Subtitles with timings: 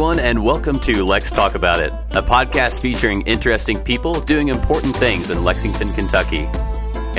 [0.00, 4.96] everyone, and welcome to Lex Talk About It, a podcast featuring interesting people doing important
[4.96, 6.48] things in Lexington, Kentucky.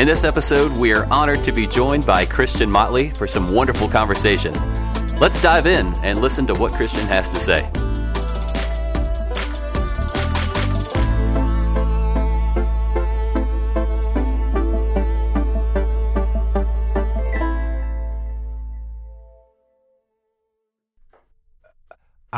[0.01, 3.87] In this episode, we are honored to be joined by Christian Motley for some wonderful
[3.87, 4.55] conversation.
[5.19, 7.69] Let's dive in and listen to what Christian has to say.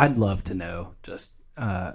[0.03, 1.93] I'd love to know just uh,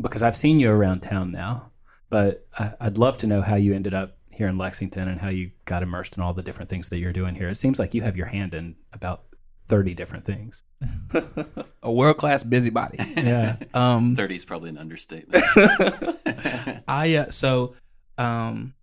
[0.00, 1.72] because I've seen you around town now,
[2.08, 5.28] but I, I'd love to know how you ended up here in Lexington and how
[5.28, 7.48] you got immersed in all the different things that you're doing here.
[7.48, 9.24] It seems like you have your hand in about
[9.66, 10.62] 30 different things.
[11.82, 12.98] a world class busybody.
[13.16, 13.56] Yeah.
[13.74, 15.42] Um, 30 is probably an understatement.
[16.86, 17.74] I uh, so
[18.18, 18.74] um,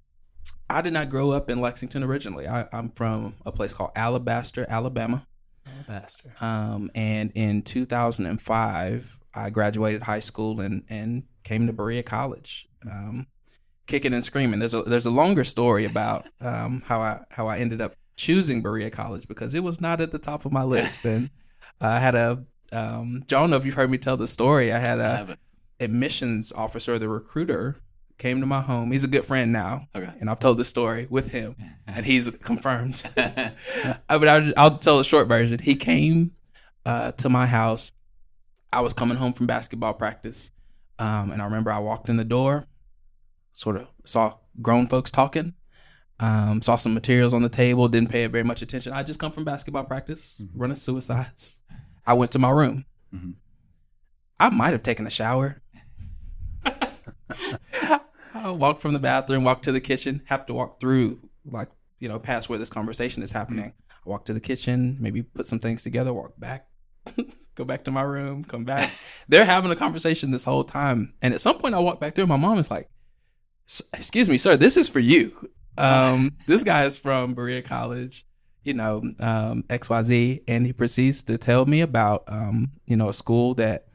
[0.70, 2.46] I did not grow up in Lexington originally.
[2.46, 5.26] I, I'm from a place called Alabaster, Alabama.
[5.66, 6.34] Alabaster.
[6.42, 12.68] Um, and in 2005, I graduated high school and and came to Berea College.
[12.90, 13.28] Um,
[13.88, 14.60] kicking and screaming.
[14.60, 18.62] There's a there's a longer story about um, how I how I ended up choosing
[18.62, 21.30] Berea College because it was not at the top of my list, and
[21.82, 23.42] I had a um, John.
[23.42, 24.72] Don't know if you've heard me tell the story.
[24.72, 25.40] I had I a haven't.
[25.80, 27.78] admissions officer, the recruiter,
[28.18, 28.92] came to my home.
[28.92, 30.12] He's a good friend now, Okay.
[30.20, 31.56] and I've told the story with him,
[31.88, 33.04] and he's confirmed.
[34.10, 35.60] I mean, I'll, I'll tell the short version.
[35.60, 36.32] He came
[36.86, 37.92] uh, to my house.
[38.72, 40.52] I was coming home from basketball practice,
[41.00, 42.66] um, and I remember I walked in the door,
[43.54, 45.54] sort of saw grown folks talking,
[46.20, 48.92] um, saw some materials on the table, didn't pay it very much attention.
[48.92, 51.60] I just come from basketball practice, running suicides.
[52.06, 52.86] I went to my room.
[53.14, 53.36] Mhm.
[54.40, 55.62] I might have taken a shower.
[58.34, 62.10] I walked from the bathroom, walked to the kitchen, have to walk through, like, you
[62.10, 63.72] know, past where this conversation is happening.
[64.06, 66.68] I walk to the kitchen, maybe put some things together, walk back,
[67.56, 68.92] go back to my room, come back.
[69.28, 71.14] They're having a conversation this whole time.
[71.22, 72.90] And at some point, I walk back there, my mom is like,
[73.94, 75.50] Excuse me, sir, this is for you.
[75.78, 78.28] Um, this guy is from Berea College,
[78.64, 80.44] you know, um, XYZ.
[80.48, 83.88] And he proceeds to tell me about, um, you know, a school that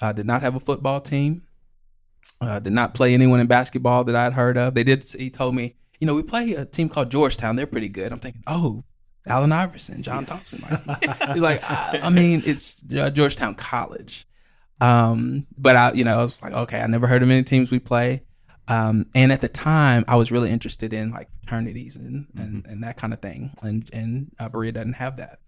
[0.00, 1.42] uh, did not have a football team
[2.40, 4.74] uh, did not play anyone in basketball that I'd heard of.
[4.74, 5.04] They did.
[5.04, 7.56] He told me, you know, we play a team called Georgetown.
[7.56, 8.12] They're pretty good.
[8.12, 8.84] I'm thinking, oh,
[9.26, 10.62] Allen Iverson, John Thompson.
[10.68, 14.26] Like, he's like, I, I mean, it's uh, Georgetown College.
[14.80, 17.70] Um, but I, you know, I was like, okay, I never heard of any teams
[17.70, 18.22] we play.
[18.66, 22.82] Um, and at the time, I was really interested in like fraternities and and, and
[22.82, 23.54] that kind of thing.
[23.62, 25.38] And and uh, Berea doesn't have that.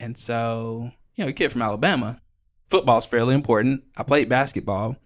[0.00, 2.20] And so, you know, a kid from Alabama,
[2.68, 3.84] football's fairly important.
[3.96, 4.96] I played basketball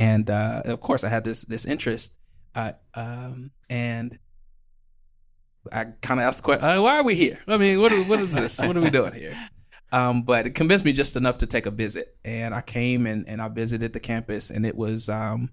[0.00, 2.12] and uh, of course I had this this interest,
[2.54, 4.18] uh, um, and
[5.72, 7.38] I kind of asked the question, uh, "Why are we here?
[7.46, 8.58] I mean, what what is this?
[8.58, 9.36] what are we doing here?"
[9.92, 13.28] Um, but it convinced me just enough to take a visit, and I came and,
[13.28, 15.50] and I visited the campus, and it was um,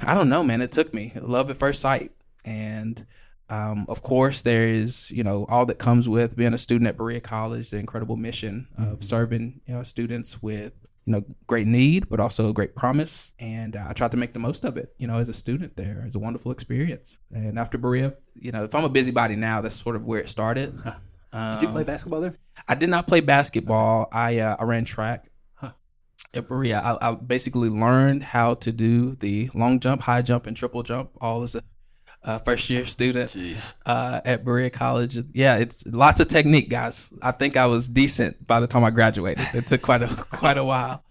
[0.00, 2.12] I don't know, man, it took me love at first sight,
[2.44, 3.04] and
[3.48, 6.96] um, of course there is you know all that comes with being a student at
[6.96, 10.72] Berea College, the incredible mission of serving you know students with
[11.06, 13.32] you know great need but also great promise.
[13.38, 15.76] And uh, i tried to make the most of it you know as a student
[15.76, 16.02] there.
[16.06, 17.18] It's a wonderful experience.
[17.32, 20.28] And after berea you know if i'm a busybody now that's sort of where it
[20.28, 20.76] started.
[21.32, 22.34] Did you play basketball there?
[22.68, 24.08] i did not play basketball.
[24.12, 25.72] I uh, i ran track Huh.
[26.34, 26.78] at berea.
[26.80, 31.10] I, I basically learned how to do the long jump high jump and triple jump
[31.20, 31.62] all as a
[32.26, 33.72] uh, first year student Jeez.
[33.86, 35.16] uh, at Berea College.
[35.32, 37.10] Yeah, it's lots of technique, guys.
[37.22, 39.46] I think I was decent by the time I graduated.
[39.54, 41.04] It took quite a quite a while,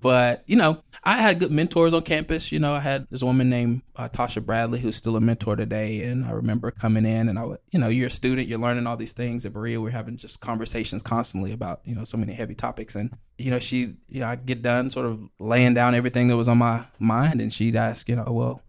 [0.00, 2.50] but you know, I had good mentors on campus.
[2.50, 6.02] You know, I had this woman named uh, Tasha Bradley who's still a mentor today,
[6.04, 8.86] and I remember coming in and I would, you know, you're a student, you're learning
[8.86, 9.78] all these things at Berea.
[9.78, 13.58] We're having just conversations constantly about you know so many heavy topics, and you know,
[13.58, 16.86] she, you know, I'd get done sort of laying down everything that was on my
[16.98, 18.62] mind, and she'd ask, you know, well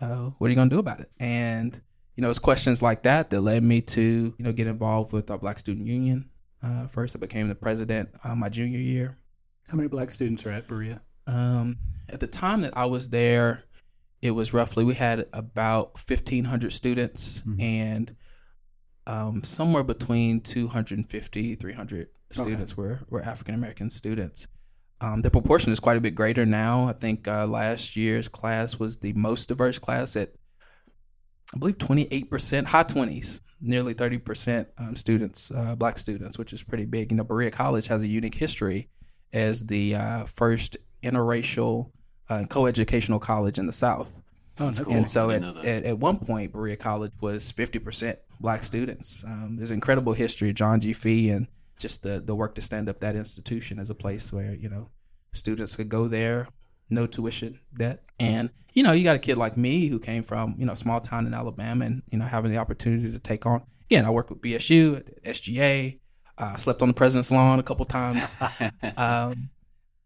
[0.00, 1.10] uh, what are you going to do about it?
[1.18, 1.80] And
[2.14, 5.30] you know, it's questions like that that led me to you know get involved with
[5.30, 6.28] our Black Student Union.
[6.62, 9.16] Uh, first, I became the president uh, my junior year.
[9.68, 11.00] How many black students are at Berea?
[11.26, 13.62] Um, at the time that I was there,
[14.20, 17.60] it was roughly we had about fifteen hundred students Mhm.
[17.62, 18.16] and
[19.06, 24.46] um, somewhere between 250, 300 students were were African American students.
[25.00, 26.88] Um, the proportion is quite a bit greater now.
[26.88, 30.32] I think uh, last year's class was the most diverse class at,
[31.54, 36.38] I believe, twenty eight percent, high twenties, nearly thirty percent um, students, uh, black students,
[36.38, 37.10] which is pretty big.
[37.10, 38.88] You know, Berea College has a unique history
[39.32, 41.90] as the uh, first interracial
[42.28, 44.20] uh, co-educational college in the South.
[44.58, 44.94] Oh, no cool.
[44.94, 45.68] And so at, didn't know that.
[45.68, 49.24] at, at one point, Berea College was 50% black students.
[49.26, 50.92] Um, there's incredible history, John G.
[50.92, 51.46] Fee, and
[51.80, 54.88] just the, the work to stand up that institution as a place where, you know,
[55.32, 56.48] students could go there,
[56.88, 58.02] no tuition debt.
[58.18, 60.76] And, you know, you got a kid like me who came from, you know, a
[60.76, 64.10] small town in Alabama and, you know, having the opportunity to take on, again, I
[64.10, 65.98] worked with BSU, SGA,
[66.38, 68.36] uh, slept on the president's lawn a couple times.
[68.96, 69.50] um,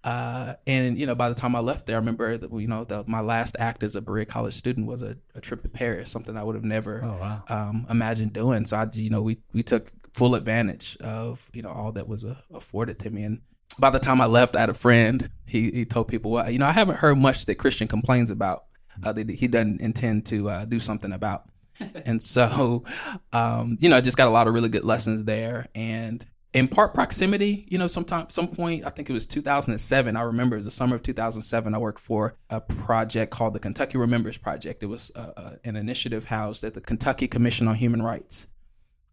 [0.03, 2.85] uh, and you know, by the time I left there, I remember that you know
[2.85, 6.11] the, my last act as a Berea College student was a, a trip to Paris,
[6.11, 7.43] something I would have never Oh, wow.
[7.49, 8.67] um, imagined doing.
[8.67, 12.25] So I, you know, we we took full advantage of you know all that was
[12.25, 13.25] uh, afforded to me.
[13.25, 13.41] And
[13.79, 15.31] by the time I left, I had a friend.
[15.47, 18.65] He he told people, well, you know, I haven't heard much that Christian complains about
[19.03, 21.49] uh, that he doesn't intend to uh, do something about.
[22.05, 22.85] and so,
[23.33, 25.69] um, you know, I just got a lot of really good lessons there.
[25.75, 30.17] And in part proximity, you know, sometime, some point, I think it was 2007.
[30.17, 31.75] I remember it was the summer of 2007.
[31.75, 34.83] I worked for a project called the Kentucky Remembers Project.
[34.83, 38.47] It was uh, uh, an initiative housed at the Kentucky Commission on Human Rights.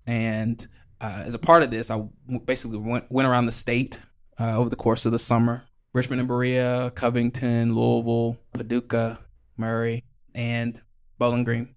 [0.05, 0.67] And
[1.01, 2.03] uh, as a part of this, I
[2.45, 3.97] basically went, went around the state
[4.39, 5.63] uh, over the course of the summer
[5.93, 9.19] Richmond and Berea, Covington, Louisville, Paducah,
[9.57, 10.79] Murray, and
[11.17, 11.75] Bowling Green.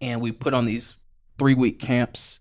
[0.00, 0.96] And we put on these
[1.38, 2.40] three week camps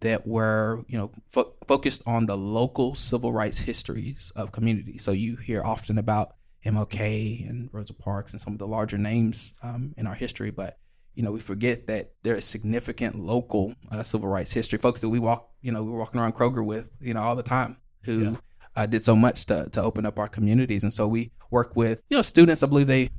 [0.00, 5.02] that were, you know, fo- focused on the local civil rights histories of communities.
[5.02, 6.34] So you hear often about
[6.64, 10.78] MLK and Rosa Parks and some of the larger names um, in our history, but
[11.14, 14.78] you know we forget that there is significant local uh, civil rights history.
[14.78, 17.36] Folks that we walk, you know, we were walking around Kroger with, you know, all
[17.36, 18.36] the time who Yeah.
[18.76, 22.00] uh, did so much to to open up our communities, and so we work with,
[22.10, 22.62] you know, students.
[22.62, 23.10] I believe they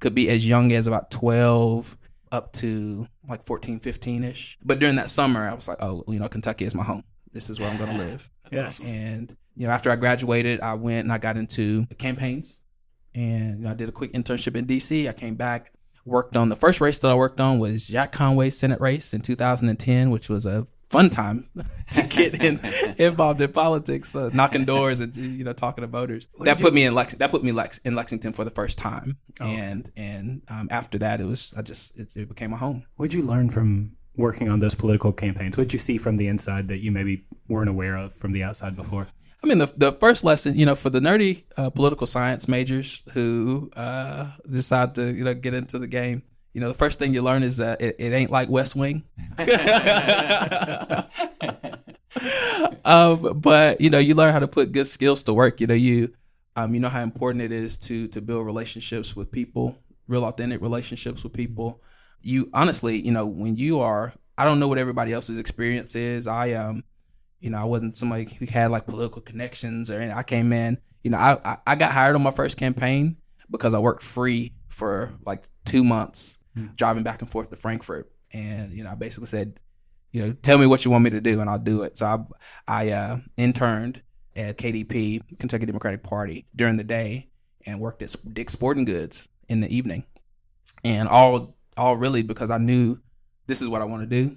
[0.00, 1.96] could be as young as about 12
[2.30, 6.18] up to like 14 15 ish but during that summer i was like oh you
[6.18, 7.02] know kentucky is my home
[7.32, 8.86] this is where i'm going to live Yes.
[8.86, 12.60] and you know after i graduated i went and i got into campaigns
[13.14, 15.72] and you know, i did a quick internship in dc i came back
[16.08, 19.20] worked on the first race that i worked on was jack conway's senate race in
[19.20, 21.46] 2010 which was a fun time
[21.92, 22.58] to get in,
[22.98, 26.72] involved in politics uh, knocking doors and you know talking to voters that did put
[26.74, 29.44] me in Lex- that put me Lex- in lexington for the first time Oh.
[29.44, 33.12] and and um, after that it was i just it, it became a home What'd
[33.14, 35.56] you learn from working on those political campaigns?
[35.56, 38.74] What'd you see from the inside that you maybe weren't aware of from the outside
[38.74, 39.06] before?
[39.42, 43.04] I mean, the the first lesson, you know, for the nerdy uh, political science majors
[43.12, 47.14] who uh, decide to you know get into the game, you know, the first thing
[47.14, 49.04] you learn is that it, it ain't like West Wing.
[52.84, 55.60] um, but you know, you learn how to put good skills to work.
[55.60, 56.12] You know, you
[56.56, 60.60] um, you know how important it is to to build relationships with people, real authentic
[60.60, 61.80] relationships with people.
[62.22, 66.26] You honestly, you know, when you are, I don't know what everybody else's experience is.
[66.26, 66.82] I um,
[67.40, 70.16] you know, I wasn't somebody who had like political connections or anything.
[70.16, 73.16] I came in, you know, I, I I got hired on my first campaign
[73.50, 76.38] because I worked free for like two months
[76.76, 79.60] driving back and forth to Frankfort, and you know, I basically said,
[80.10, 81.96] you know, tell me what you want me to do and I'll do it.
[81.98, 84.02] So I I uh, interned
[84.36, 87.28] at KDP, Kentucky Democratic Party, during the day
[87.66, 90.04] and worked at Dick's Sporting Goods in the evening,
[90.84, 92.98] and all all really because I knew
[93.46, 94.36] this is what I want to do.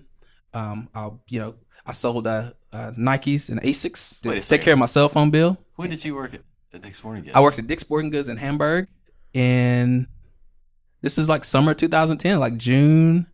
[0.54, 1.56] Um, I'll you know
[1.86, 4.64] I sold uh, uh Nikes and Asics to Wait a take second.
[4.66, 5.58] care of my cell phone bill.
[5.76, 6.42] When did you work at,
[6.74, 7.36] at Dick's Sporting Goods?
[7.36, 8.88] I worked at Dick's Sporting Goods in Hamburg,
[9.34, 10.08] and
[11.02, 13.28] this is like summer 2010, like June,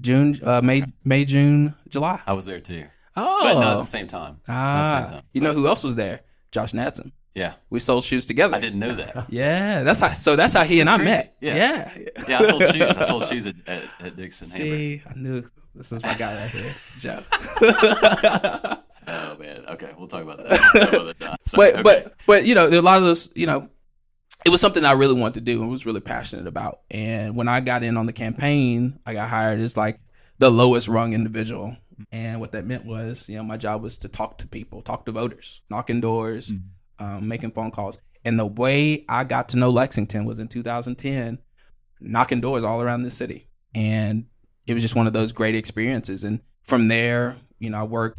[0.00, 2.20] June, uh, May, May, June, July.
[2.26, 2.84] I was there too,
[3.16, 4.40] Oh, but not at the same time.
[4.48, 5.22] Not at the same ah, time.
[5.32, 6.20] you know who else was there?
[6.50, 7.12] Josh Natson.
[7.34, 8.54] Yeah, We sold shoes together.
[8.56, 9.26] I didn't know that.
[9.28, 10.12] Yeah, that's how.
[10.14, 11.10] So that's how he and I crazy.
[11.10, 11.36] met.
[11.40, 11.54] Yeah.
[11.56, 11.98] yeah.
[12.28, 12.96] Yeah, I sold shoes.
[12.96, 14.78] I sold shoes at, at, at Dick's in Hamburg.
[14.78, 15.42] See, I knew
[15.74, 18.76] this is my guy right here, Joe.
[19.06, 19.64] Oh man.
[19.68, 21.38] Okay, we'll talk about that.
[21.42, 21.82] So, but okay.
[21.82, 23.30] but but you know, there are a lot of those.
[23.34, 23.68] You know,
[24.44, 26.80] it was something I really wanted to do and was really passionate about.
[26.90, 30.00] And when I got in on the campaign, I got hired as like
[30.38, 31.76] the lowest rung individual.
[32.10, 35.06] And what that meant was, you know, my job was to talk to people, talk
[35.06, 36.52] to voters, knocking doors,
[36.98, 37.98] um, making phone calls.
[38.24, 41.38] And the way I got to know Lexington was in 2010,
[42.00, 43.48] knocking doors all around the city.
[43.74, 44.26] And
[44.66, 46.24] it was just one of those great experiences.
[46.24, 48.18] And from there, you know, I worked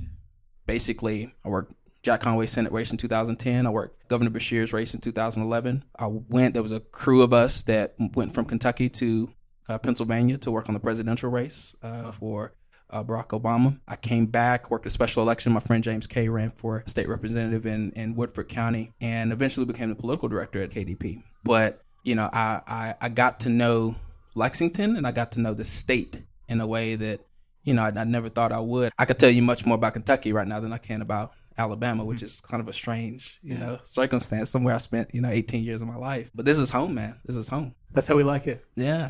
[0.65, 1.73] basically, I worked
[2.03, 3.65] Jack Conway Senate race in 2010.
[3.65, 5.83] I worked Governor Beshear's race in 2011.
[5.97, 9.31] I went, there was a crew of us that went from Kentucky to
[9.67, 12.53] uh, Pennsylvania to work on the presidential race uh, for
[12.91, 13.79] uh, Barack Obama.
[13.87, 15.51] I came back, worked a special election.
[15.51, 19.89] My friend James Kay ran for state representative in, in Woodford County and eventually became
[19.89, 21.23] the political director at KDP.
[21.43, 23.95] But, you know, I, I, I got to know
[24.35, 27.21] Lexington and I got to know the state in a way that,
[27.63, 28.91] you know, I, I never thought I would.
[28.97, 32.03] I could tell you much more about Kentucky right now than I can about Alabama,
[32.03, 34.49] which is kind of a strange, you know, circumstance.
[34.49, 36.29] Somewhere I spent, you know, 18 years of my life.
[36.35, 37.15] But this is home, man.
[37.25, 37.73] This is home.
[37.93, 38.65] That's how we like it.
[38.75, 39.09] Yeah.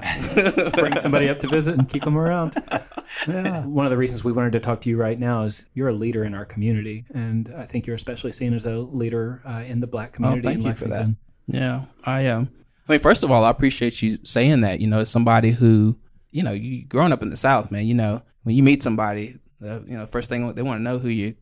[0.75, 2.56] Bring somebody up to visit and keep them around.
[3.27, 3.63] Yeah.
[3.65, 5.94] One of the reasons we wanted to talk to you right now is you're a
[5.94, 9.80] leader in our community, and I think you're especially seen as a leader uh, in
[9.80, 10.89] the Black community Oh, thank in you for that.
[10.89, 11.18] Lexington.
[11.46, 12.50] Yeah, I am.
[12.89, 14.80] I mean, first of all, I appreciate you saying that.
[14.82, 15.98] You know, as somebody who,
[16.36, 17.88] you know, you growing up in the South, man.
[17.88, 21.00] You know, when you meet somebody, the you know, first thing they want to know
[21.00, 21.36] who you,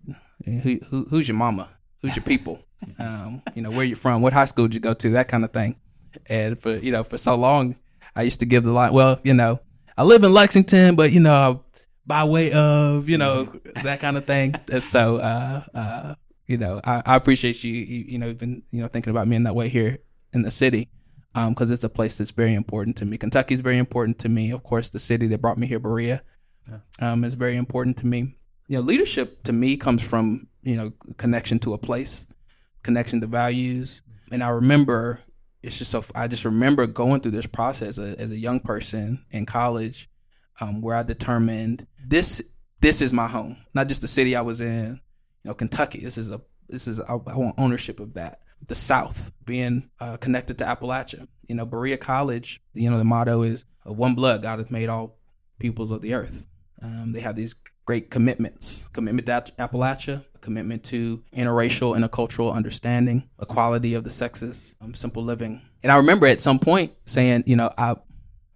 [0.45, 1.67] who, who who's your mama,
[2.03, 2.59] who's your people,
[2.99, 5.43] um, you know, where you from, what high school did you go to, that kind
[5.43, 5.77] of thing.
[6.27, 7.75] And for you know, for so long,
[8.15, 8.93] I used to give the line.
[8.93, 9.59] Well, you know,
[9.97, 11.63] I live in Lexington, but you know,
[12.05, 13.45] by way of you know
[13.83, 14.53] that kind of thing.
[14.71, 18.81] And so, uh, uh, you know, I, I appreciate you, you, you know, even you
[18.81, 19.97] know thinking about me in that way here
[20.33, 20.89] in the city,
[21.33, 23.17] because it's a place that's very important to me.
[23.17, 24.51] Kentucky is very important to me.
[24.51, 26.21] Of course, the city that brought me here, Berea,
[26.99, 28.37] um, is very important to me.
[28.67, 32.27] You know, leadership to me comes from you know connection to a place,
[32.83, 35.21] connection to values, and I remember
[35.63, 39.25] it's just so I just remember going through this process as, as a young person
[39.31, 40.09] in college,
[40.59, 42.41] um, where I determined this
[42.81, 44.99] this is my home, not just the city I was in,
[45.43, 46.01] you know, Kentucky.
[46.01, 48.41] This is a this is I, I want ownership of that.
[48.67, 52.61] The South being uh, connected to Appalachia, you know, Berea College.
[52.73, 55.19] You know, the motto is one blood, God has made all
[55.59, 56.47] peoples of the earth."
[56.81, 57.55] Um, they have these
[57.85, 64.75] great commitments: commitment to Appalachia, commitment to interracial, and intercultural understanding, equality of the sexes,
[64.81, 65.61] um, simple living.
[65.81, 67.95] And I remember at some point saying, you know, I,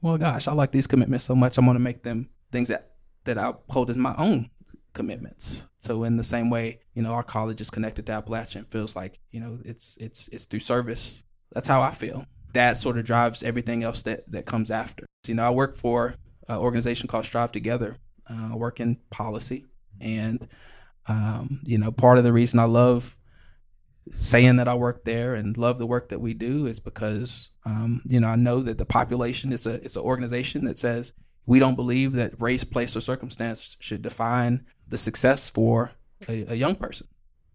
[0.01, 2.91] well, gosh, I like these commitments so much, I'm going to make them things that
[3.25, 4.49] that I hold as my own
[4.97, 5.67] commitments.
[5.77, 9.19] So in the same way, you know, our college is connected to Appalachian feels like,
[9.31, 11.23] you know, it's it's it's through service.
[11.53, 12.25] That's how I feel.
[12.53, 15.05] That sort of drives everything else that that comes after.
[15.27, 16.15] You know, I work for
[16.49, 17.97] an organization called Strive Together.
[18.29, 19.65] Uh, I work in policy,
[20.01, 20.47] and
[21.07, 23.15] um, you know, part of the reason I love
[24.13, 28.01] saying that I work there and love the work that we do is because um,
[28.05, 31.13] you know I know that the population is a it's an organization that says
[31.47, 35.93] we don't believe that race, place, or circumstance should define the success for
[36.27, 37.07] a, a young person.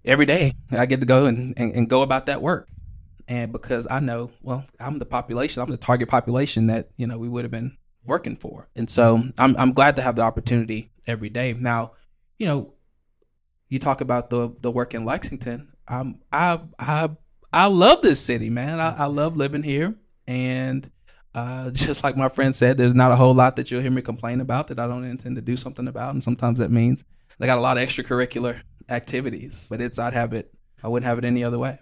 [0.04, 2.68] Every day I get to go and, and, and go about that work.
[3.28, 7.18] And because I know, well, I'm the population, I'm the target population that, you know,
[7.18, 8.68] we would have been working for.
[8.74, 11.52] And so I'm I'm glad to have the opportunity every day.
[11.52, 11.92] Now,
[12.38, 12.74] you know,
[13.68, 15.68] you talk about the the work in Lexington.
[15.86, 17.10] I'm I I
[17.52, 18.80] I love this city, man.
[18.80, 19.94] I, I love living here.
[20.26, 20.90] And
[21.34, 24.02] uh, just like my friend said, there's not a whole lot that you'll hear me
[24.02, 26.14] complain about that I don't intend to do something about.
[26.14, 27.04] And sometimes that means
[27.38, 30.52] they got a lot of extracurricular activities, but it's I'd have it.
[30.82, 31.78] I wouldn't have it any other way.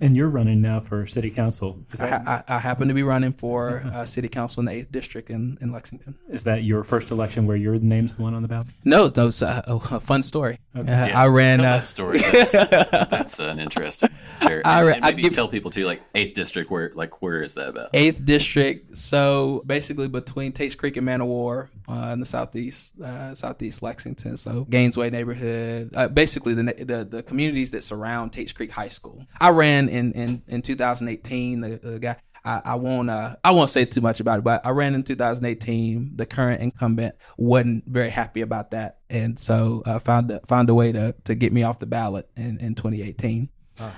[0.00, 1.78] And you're running now for city council.
[1.92, 4.72] Is I, that, I, I happen to be running for uh, city council in the
[4.72, 6.14] eighth district in, in Lexington.
[6.30, 8.68] is that your first election where your name's the one on the ballot?
[8.84, 10.60] No, no, it's a, a fun story.
[10.76, 10.92] Okay.
[10.92, 11.58] Uh, Yeah, I ran.
[11.58, 12.18] Tell Uh, that story.
[12.20, 14.10] That's, that's an interesting.
[14.42, 14.62] Sure.
[14.64, 16.70] I And, re- and I maybe give- tell people too, like eighth district.
[16.70, 17.90] Where, like, where is that about?
[17.92, 18.96] eighth district.
[18.96, 23.82] So basically between Tates Creek and Man o' War uh, in the southeast, uh, southeast
[23.82, 24.36] Lexington.
[24.36, 29.26] So Gainesway neighborhood, uh, basically the, the the communities that surround Tates Creek High School.
[29.40, 31.60] I ran in in, in 2018.
[31.60, 32.16] The, the guy.
[32.44, 33.10] I, I won't.
[33.10, 36.12] Uh, I won't say too much about it, but I ran in 2018.
[36.16, 40.74] The current incumbent wasn't very happy about that, and so uh, found a, found a
[40.74, 43.48] way to to get me off the ballot in, in 2018.
[43.80, 43.90] Uh,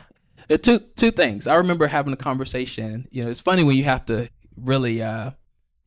[0.57, 1.47] two two things.
[1.47, 3.07] I remember having a conversation.
[3.11, 5.31] You know, it's funny when you have to really uh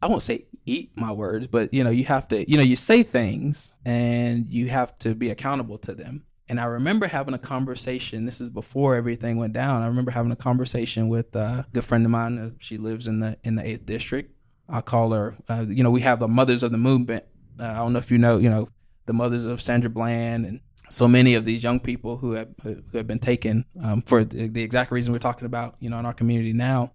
[0.01, 2.75] I won't say eat my words, but you know, you have to you know, you
[2.75, 6.23] say things and you have to be accountable to them.
[6.49, 8.25] And I remember having a conversation.
[8.25, 9.81] This is before everything went down.
[9.81, 12.37] I remember having a conversation with a good friend of mine.
[12.37, 14.35] Uh, she lives in the in the eighth district.
[14.67, 15.35] I call her.
[15.47, 17.23] Uh, you know, we have the Mothers of the Movement.
[17.59, 18.37] Uh, I don't know if you know.
[18.37, 18.67] You know,
[19.05, 20.59] the mothers of Sandra Bland and
[20.89, 24.61] so many of these young people who have who have been taken um, for the,
[24.61, 26.91] exact reason we're talking about, you know, in our community now.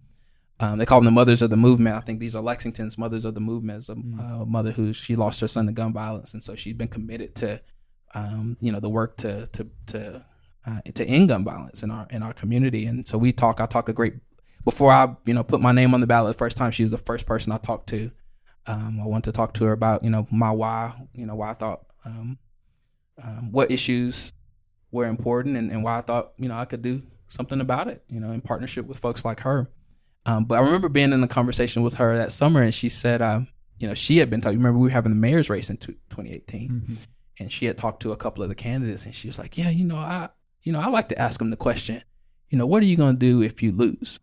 [0.60, 1.96] Um, they call them the mothers of the movement.
[1.96, 3.78] I think these are Lexington's mothers of the movement.
[3.78, 6.74] It's a uh, mother who she lost her son to gun violence, and so she's
[6.74, 7.60] been committed to,
[8.14, 10.24] um, you know, the work to to to
[10.66, 12.86] uh, to end gun violence in our in our community.
[12.86, 13.60] And so we talk.
[13.60, 14.14] I talked a great
[14.64, 16.70] before I you know put my name on the ballot the first time.
[16.70, 18.10] She was the first person I talked to.
[18.66, 21.50] Um, I wanted to talk to her about you know my why, you know why
[21.50, 22.38] I thought um,
[23.22, 24.32] um, what issues
[24.90, 28.02] were important and, and why I thought you know I could do something about it.
[28.08, 29.68] You know, in partnership with folks like her.
[30.26, 33.22] Um, but I remember being in a conversation with her that summer, and she said,
[33.22, 33.48] um,
[33.78, 34.58] you know, she had been talking.
[34.58, 36.98] Remember, we were having the mayor's race in t- 2018,
[37.38, 39.70] and she had talked to a couple of the candidates, and she was like, "Yeah,
[39.70, 40.28] you know, I,
[40.62, 42.02] you know, I like to ask them the question,
[42.48, 44.20] you know, what are you going to do if you lose?"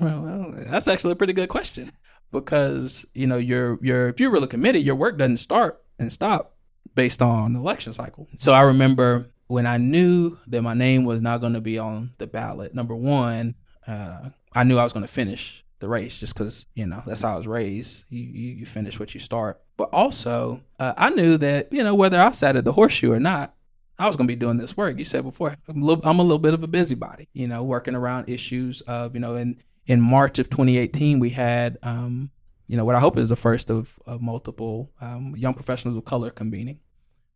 [0.00, 1.90] Well, that's actually a pretty good question
[2.32, 6.56] because you know, you're you're if you're really committed, your work doesn't start and stop
[6.94, 8.28] based on election cycle.
[8.38, 12.12] So I remember when I knew that my name was not going to be on
[12.18, 12.74] the ballot.
[12.74, 13.54] Number one,
[13.86, 17.20] uh, I knew I was going to finish the race just because you know that's
[17.20, 18.04] how I was raised.
[18.08, 19.60] You, you you finish what you start.
[19.76, 23.20] But also, uh, I knew that you know whether I sat at the horseshoe or
[23.20, 23.54] not,
[23.98, 24.98] I was going to be doing this work.
[24.98, 27.28] You said before, I'm a, little, I'm a little bit of a busybody.
[27.34, 31.76] You know, working around issues of you know in in March of 2018 we had
[31.82, 32.30] um,
[32.66, 36.06] you know what I hope is the first of, of multiple um, young professionals of
[36.06, 36.80] color convening,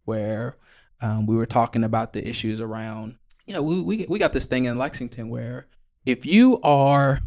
[0.07, 0.57] where
[1.03, 4.47] um, we were talking about the issues around you know we, we we got this
[4.47, 5.67] thing in Lexington where
[6.07, 7.21] if you are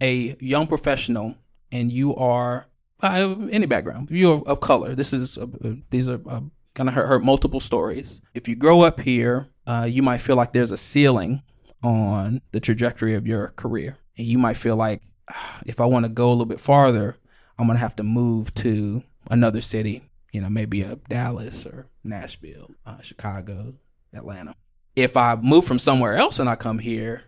[0.00, 1.34] a young professional
[1.72, 2.66] and you are
[3.02, 5.46] uh, any background, you're of color, this is uh,
[5.90, 6.40] these are uh,
[6.76, 8.20] of heard, heard, multiple stories.
[8.34, 11.42] If you grow up here, uh, you might feel like there's a ceiling
[11.82, 16.04] on the trajectory of your career, and you might feel like ah, if I want
[16.04, 17.16] to go a little bit farther,
[17.58, 20.02] I'm gonna have to move to another city.
[20.32, 23.74] You know, maybe a Dallas or Nashville, uh, Chicago,
[24.12, 24.54] Atlanta.
[24.94, 27.22] If I move from somewhere else and I come here,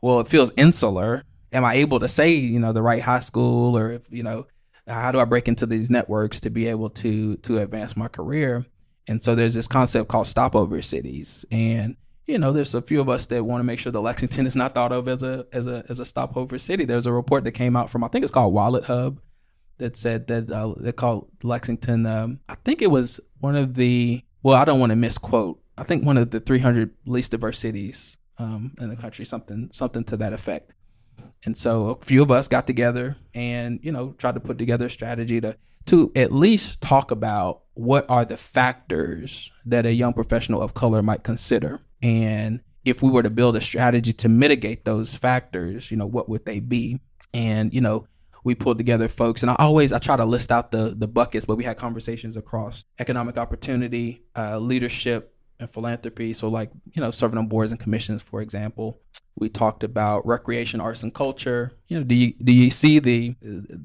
[0.00, 1.24] well, it feels insular
[1.56, 4.46] am I able to say, you know, the right high school or if, you know,
[4.86, 8.66] how do I break into these networks to be able to to advance my career?
[9.08, 11.44] And so there's this concept called stopover cities.
[11.50, 11.96] And,
[12.26, 14.54] you know, there's a few of us that want to make sure that Lexington is
[14.54, 16.84] not thought of as a as a as a stopover city.
[16.84, 19.20] There's a report that came out from I think it's called Wallet Hub
[19.78, 24.22] that said that uh, they called Lexington um, I think it was one of the
[24.42, 25.60] well, I don't want to misquote.
[25.78, 30.04] I think one of the 300 least diverse cities um, in the country, something something
[30.04, 30.72] to that effect.
[31.44, 34.86] And so a few of us got together and, you know, tried to put together
[34.86, 35.56] a strategy to
[35.86, 41.00] to at least talk about what are the factors that a young professional of color
[41.00, 41.80] might consider.
[42.02, 46.28] And if we were to build a strategy to mitigate those factors, you know, what
[46.28, 47.00] would they be?
[47.32, 48.08] And, you know,
[48.42, 51.44] we pulled together folks and I always I try to list out the the buckets,
[51.44, 56.32] but we had conversations across economic opportunity, uh, leadership, and philanthropy.
[56.32, 59.00] So like, you know, serving on boards and commissions, for example.
[59.38, 61.72] We talked about recreation, arts, and culture.
[61.88, 63.34] You know, do you do you see the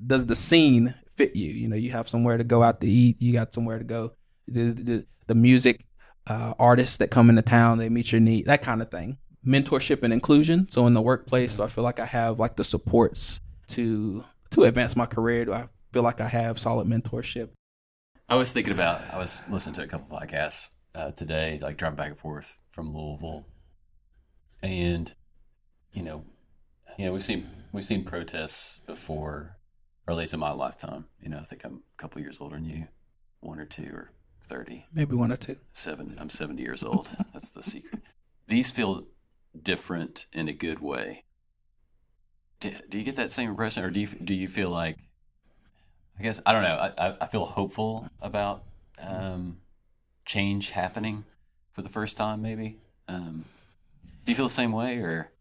[0.08, 1.50] does the scene fit you?
[1.50, 3.22] You know, you have somewhere to go out to eat.
[3.22, 4.14] You got somewhere to go.
[4.48, 5.86] The the, the music
[6.28, 9.18] uh, artists that come into town, they meet your need, that kind of thing.
[9.46, 10.68] Mentorship and inclusion.
[10.70, 14.64] So in the workplace, so I feel like I have like the supports to to
[14.64, 15.46] advance my career.
[15.46, 17.50] Do I feel like I have solid mentorship?
[18.30, 19.02] I was thinking about.
[19.14, 22.96] I was listening to a couple podcasts uh, today, like driving back and forth from
[22.96, 23.46] Louisville,
[24.62, 25.14] and
[25.94, 26.24] you know,
[26.98, 29.58] you know, we've seen we've seen protests before,
[30.08, 31.06] or at least in my lifetime.
[31.22, 32.88] You know, I think I'm a couple years older than you,
[33.40, 35.58] one or two or thirty, maybe one or two.
[35.74, 36.16] Seven.
[36.20, 37.08] I'm seventy years old.
[37.34, 38.02] That's the secret.
[38.48, 39.08] These feel
[39.62, 41.24] different in a good way.
[42.60, 44.98] Do, do you get that same impression, or do you do you feel like?
[46.20, 46.92] I guess I don't know.
[46.98, 48.64] I I feel hopeful about
[49.00, 49.58] um,
[50.26, 51.26] change happening
[51.72, 52.42] for the first time.
[52.42, 52.78] Maybe.
[53.08, 53.46] Um,
[54.26, 55.32] do you feel the same way, or?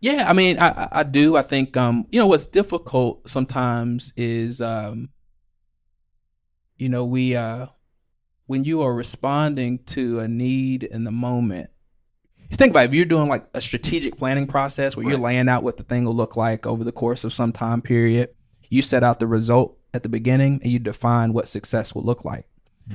[0.00, 1.36] Yeah, I mean, I, I do.
[1.36, 5.08] I think, um, you know, what's difficult sometimes is, um,
[6.76, 7.66] you know, we, uh,
[8.46, 11.70] when you are responding to a need in the moment,
[12.48, 15.10] you think about it, if you're doing like a strategic planning process where right.
[15.10, 17.82] you're laying out what the thing will look like over the course of some time
[17.82, 18.30] period,
[18.70, 22.24] you set out the result at the beginning and you define what success will look
[22.24, 22.47] like.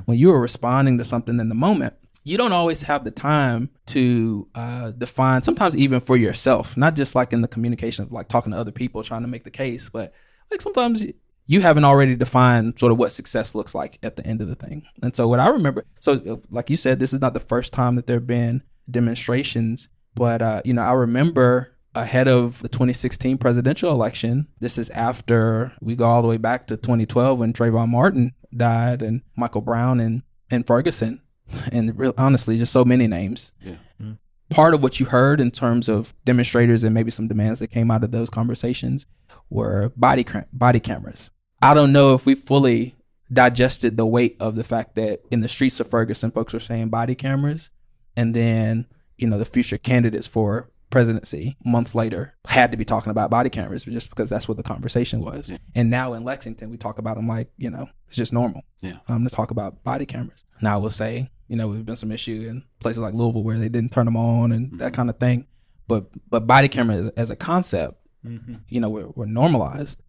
[0.05, 3.69] When you are responding to something in the moment, you don't always have the time
[3.87, 8.27] to uh, define sometimes even for yourself not just like in the communication of like
[8.27, 10.13] talking to other people trying to make the case but
[10.49, 11.03] like sometimes
[11.45, 14.55] you haven't already defined sort of what success looks like at the end of the
[14.55, 14.83] thing.
[15.01, 17.95] And so what i remember so like you said this is not the first time
[17.95, 23.37] that there have been demonstrations but uh, you know i remember ahead of the 2016
[23.37, 27.89] presidential election this is after we go all the way back to 2012 when Trayvon
[27.89, 31.21] Martin died and Michael Brown and and Ferguson
[31.71, 33.51] and real, honestly, just so many names.
[33.61, 33.75] Yeah.
[34.01, 34.13] Mm-hmm.
[34.49, 37.89] Part of what you heard in terms of demonstrators and maybe some demands that came
[37.89, 39.05] out of those conversations
[39.49, 41.31] were body body cameras.
[41.61, 42.95] I don't know if we fully
[43.31, 46.89] digested the weight of the fact that in the streets of Ferguson, folks were saying
[46.89, 47.71] body cameras,
[48.15, 48.85] and then
[49.17, 53.49] you know the future candidates for presidency months later had to be talking about body
[53.49, 55.49] cameras just because that's what the conversation was.
[55.49, 55.57] Yeah.
[55.73, 58.61] And now in Lexington, we talk about them like, you know, it's just normal.
[58.79, 58.99] Yeah.
[59.07, 60.45] Um, to talk about body cameras.
[60.61, 63.57] Now I will say, you know, there's been some issue in places like Louisville where
[63.57, 64.77] they didn't turn them on and mm-hmm.
[64.77, 65.47] that kind of thing.
[65.87, 68.57] But, but body camera as a concept, mm-hmm.
[68.69, 69.99] you know, we're, we're normalized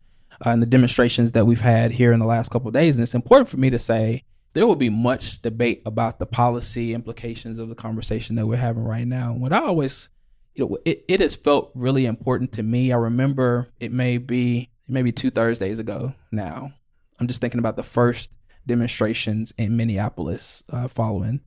[0.44, 2.98] uh, in the demonstrations that we've had here in the last couple of days.
[2.98, 6.92] And it's important for me to say, there will be much debate about the policy
[6.92, 9.32] implications of the conversation that we're having right now.
[9.32, 10.10] And what I always
[10.54, 12.92] you know, it, it has felt really important to me.
[12.92, 16.72] I remember it may be maybe two Thursdays ago now.
[17.18, 18.30] I'm just thinking about the first
[18.66, 21.40] demonstrations in Minneapolis uh, following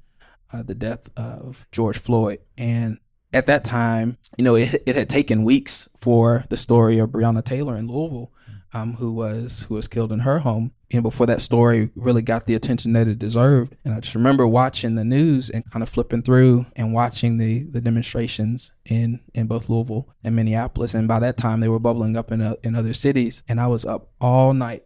[0.52, 2.40] uh, the death of George Floyd.
[2.58, 3.00] And
[3.34, 7.44] at that time, you know, it, it had taken weeks for the story of Breonna
[7.44, 8.32] Taylor in Louisville,
[8.74, 12.46] um, who was who was killed in her home, and before that story really got
[12.46, 13.76] the attention that it deserved.
[13.84, 17.64] And I just remember watching the news and kind of flipping through and watching the
[17.64, 20.94] the demonstrations in in both Louisville and Minneapolis.
[20.94, 23.68] And by that time, they were bubbling up in uh, in other cities, and I
[23.68, 24.86] was up all night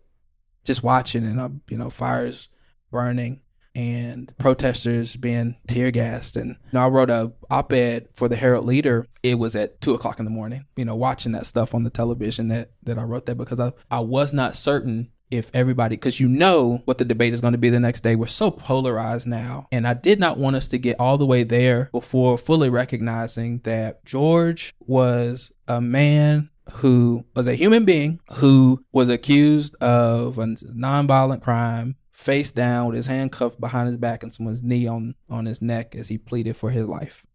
[0.64, 2.50] just watching, and uh, you know, fires
[2.92, 3.42] burning
[3.74, 6.36] and protesters being tear gassed.
[6.36, 9.08] And you know, I wrote a op ed for the Herald Leader.
[9.24, 11.90] It was at two o'clock in the morning, you know, watching that stuff on the
[11.90, 16.20] television that, that I wrote that because I, I was not certain if everybody, because
[16.20, 18.16] you know what the debate is going to be the next day.
[18.16, 19.68] We're so polarized now.
[19.72, 23.60] And I did not want us to get all the way there before fully recognizing
[23.60, 30.46] that George was a man who was a human being who was accused of a
[30.46, 35.16] nonviolent crime face down with his hand cuffed behind his back and someone's knee on,
[35.30, 37.26] on his neck as he pleaded for his life.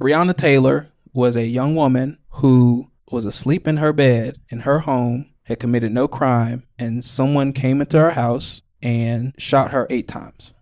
[0.00, 5.30] Breonna Taylor was a young woman who was asleep in her bed in her home,
[5.44, 10.52] had committed no crime, and someone came into her house and shot her eight times.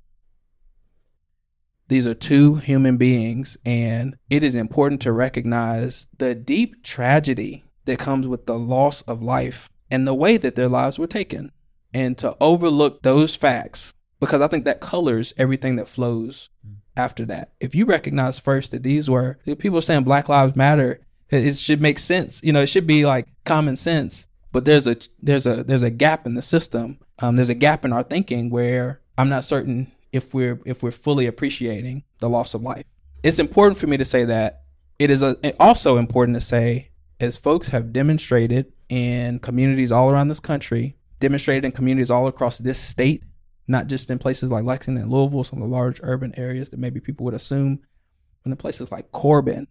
[1.88, 7.98] These are two human beings, and it is important to recognize the deep tragedy that
[7.98, 11.50] comes with the loss of life and the way that their lives were taken
[11.92, 16.76] and to overlook those facts because I think that colors everything that flows mm.
[16.96, 17.52] after that.
[17.60, 21.00] If you recognize first that these were people saying Black Lives Matter,
[21.32, 22.40] it should make sense.
[22.42, 24.26] You know, it should be like common sense.
[24.52, 26.98] But there's a there's a there's a gap in the system.
[27.18, 30.90] Um, there's a gap in our thinking where I'm not certain if we're if we're
[30.90, 32.84] fully appreciating the loss of life.
[33.22, 34.60] It's important for me to say that.
[34.98, 40.28] It is a, also important to say as folks have demonstrated in communities all around
[40.28, 43.24] this country, demonstrated in communities all across this state,
[43.66, 46.78] not just in places like Lexington and Louisville, some of the large urban areas that
[46.78, 47.80] maybe people would assume,
[48.44, 49.66] but in places like Corbin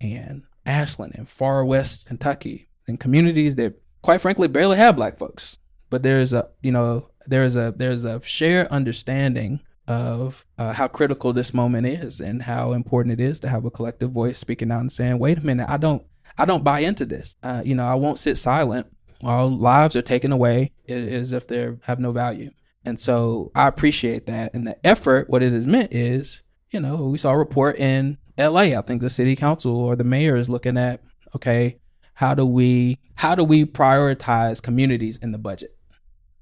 [0.00, 5.58] and Ashland and far west Kentucky, and communities that quite frankly barely have black folks.
[5.90, 11.32] But there's a you know there's a there's a shared understanding of uh, how critical
[11.32, 14.80] this moment is and how important it is to have a collective voice speaking out
[14.80, 16.02] and saying, "Wait a minute, I don't
[16.38, 17.36] I don't buy into this.
[17.42, 18.86] Uh, you know, I won't sit silent
[19.20, 22.50] while lives are taken away as if they have no value.
[22.84, 24.52] And so I appreciate that.
[24.52, 28.18] And the effort, what it has meant is, you know, we saw a report in
[28.38, 28.76] LA.
[28.76, 31.02] I think the city council or the mayor is looking at,
[31.34, 31.78] okay,
[32.14, 35.76] how do we how do we prioritize communities in the budget?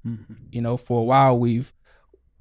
[0.05, 0.33] Mm-hmm.
[0.51, 1.73] You know, for a while we've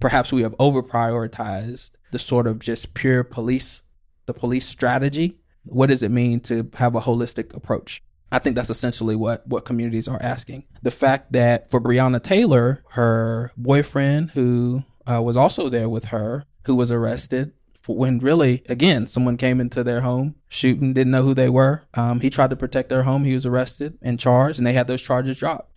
[0.01, 3.83] perhaps we have over prioritized the sort of just pure police
[4.27, 8.03] the police strategy what does it mean to have a holistic approach?
[8.31, 10.65] I think that's essentially what what communities are asking.
[10.83, 16.45] The fact that for Breonna Taylor, her boyfriend, who uh, was also there with her,
[16.65, 17.53] who was arrested
[17.87, 21.85] when really, again, someone came into their home, shooting, didn't know who they were.
[21.95, 23.25] Um, he tried to protect their home.
[23.25, 25.71] He was arrested and charged, and they had those charges dropped.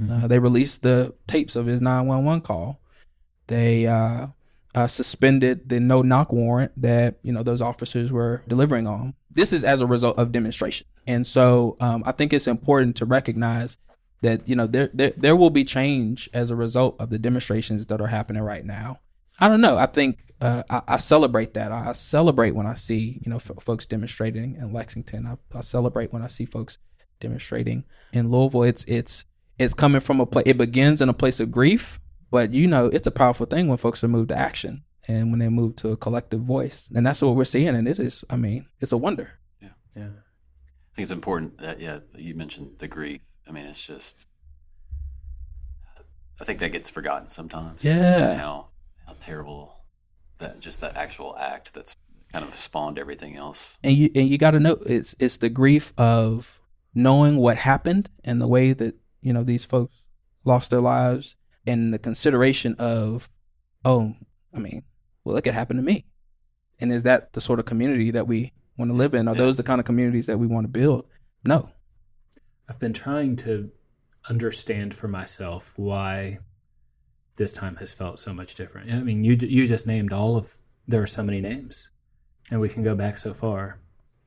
[0.00, 0.24] Mm-hmm.
[0.24, 2.80] Uh, they released the tapes of his 911 call.
[3.48, 4.28] They uh,
[4.74, 9.14] uh, suspended the no knock warrant that you know those officers were delivering on.
[9.30, 13.04] This is as a result of demonstration, and so um, I think it's important to
[13.04, 13.76] recognize
[14.22, 17.86] that you know there, there there will be change as a result of the demonstrations
[17.86, 19.00] that are happening right now.
[19.40, 19.78] I don't know.
[19.78, 21.72] I think uh, I, I, celebrate that.
[21.72, 25.26] I celebrate when I see you know f- folks demonstrating in Lexington.
[25.26, 26.78] I, I, celebrate when I see folks
[27.20, 28.62] demonstrating in Louisville.
[28.62, 29.24] It's it's
[29.58, 30.44] it's coming from a place.
[30.46, 32.00] It begins in a place of grief
[32.30, 35.40] but you know, it's a powerful thing when folks are moved to action and when
[35.40, 36.88] they move to a collective voice.
[36.94, 37.68] And that's what we're seeing.
[37.68, 39.32] And it is, I mean, it's a wonder.
[39.60, 39.70] Yeah.
[39.96, 40.04] Yeah.
[40.04, 43.20] I think it's important that, yeah, you mentioned the grief.
[43.48, 44.26] I mean, it's just,
[46.40, 47.84] I think that gets forgotten sometimes.
[47.84, 48.36] Yeah.
[48.36, 48.68] How,
[49.10, 49.74] how terrible
[50.38, 51.96] that, just that actual act that's
[52.32, 53.76] kind of spawned everything else.
[53.82, 56.60] And you, and you got to know it's, it's the grief of
[56.94, 60.02] knowing what happened and the way that, you know, these folks
[60.44, 63.28] lost their lives and the consideration of,
[63.84, 64.14] oh,
[64.54, 64.84] I mean,
[65.24, 66.06] well, it could happen to me.
[66.78, 69.28] And is that the sort of community that we want to live in?
[69.28, 71.06] Are those the kind of communities that we want to build?
[71.44, 71.70] No.
[72.68, 73.70] I've been trying to
[74.28, 76.38] understand for myself why
[77.40, 78.92] this time has felt so much different.
[78.92, 81.90] I mean, you you just named all of there are so many names,
[82.50, 83.78] and we can go back so far,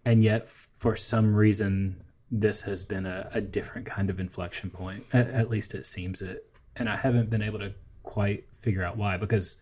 [0.04, 5.06] and yet for some reason this has been a, a different kind of inflection point.
[5.14, 8.98] At, at least it seems it and I haven't been able to quite figure out
[8.98, 9.58] why because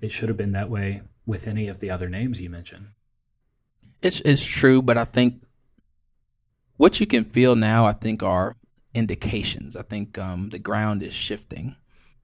[0.00, 2.88] it should have been that way with any of the other names you mentioned.
[4.02, 5.42] It's it's true, but I think
[6.76, 8.56] what you can feel now, I think, are
[8.94, 9.76] indications.
[9.76, 11.76] I think um, the ground is shifting.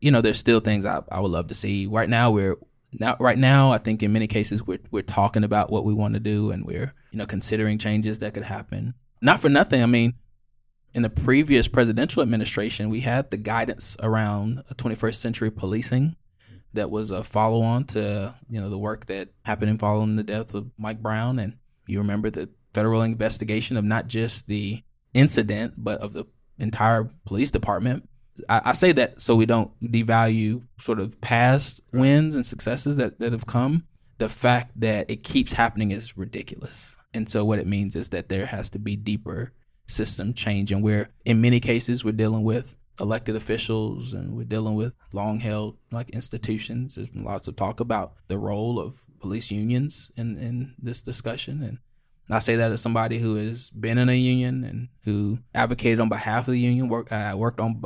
[0.07, 1.87] You know, there's still things I, I would love to see.
[1.87, 2.57] Right now, we're
[2.93, 6.15] now right now I think in many cases we're we're talking about what we want
[6.15, 8.95] to do and we're you know considering changes that could happen.
[9.21, 9.83] Not for nothing.
[9.83, 10.15] I mean,
[10.95, 16.17] in the previous presidential administration, we had the guidance around 21st century policing
[16.73, 20.23] that was a follow on to you know the work that happened in following the
[20.23, 24.83] death of Mike Brown and you remember the federal investigation of not just the
[25.15, 26.25] incident but of the
[26.59, 28.09] entire police department
[28.49, 33.19] I, I, say that so we don't devalue sort of past wins and successes that,
[33.21, 33.85] that have come.
[34.19, 36.97] The fact that it keeps happening is ridiculous.
[37.13, 39.53] And so what it means is that there has to be deeper
[39.87, 40.73] system change.
[40.73, 45.41] And we're, in many cases, we're dealing with elected officials and we're dealing with long
[45.41, 46.95] held like institutions.
[46.95, 51.63] There's been lots of talk about the role of police unions in, in this discussion.
[51.63, 51.79] And
[52.29, 56.09] I say that as somebody who has been in a union and who advocated on
[56.09, 57.81] behalf of the union, work, uh, worked on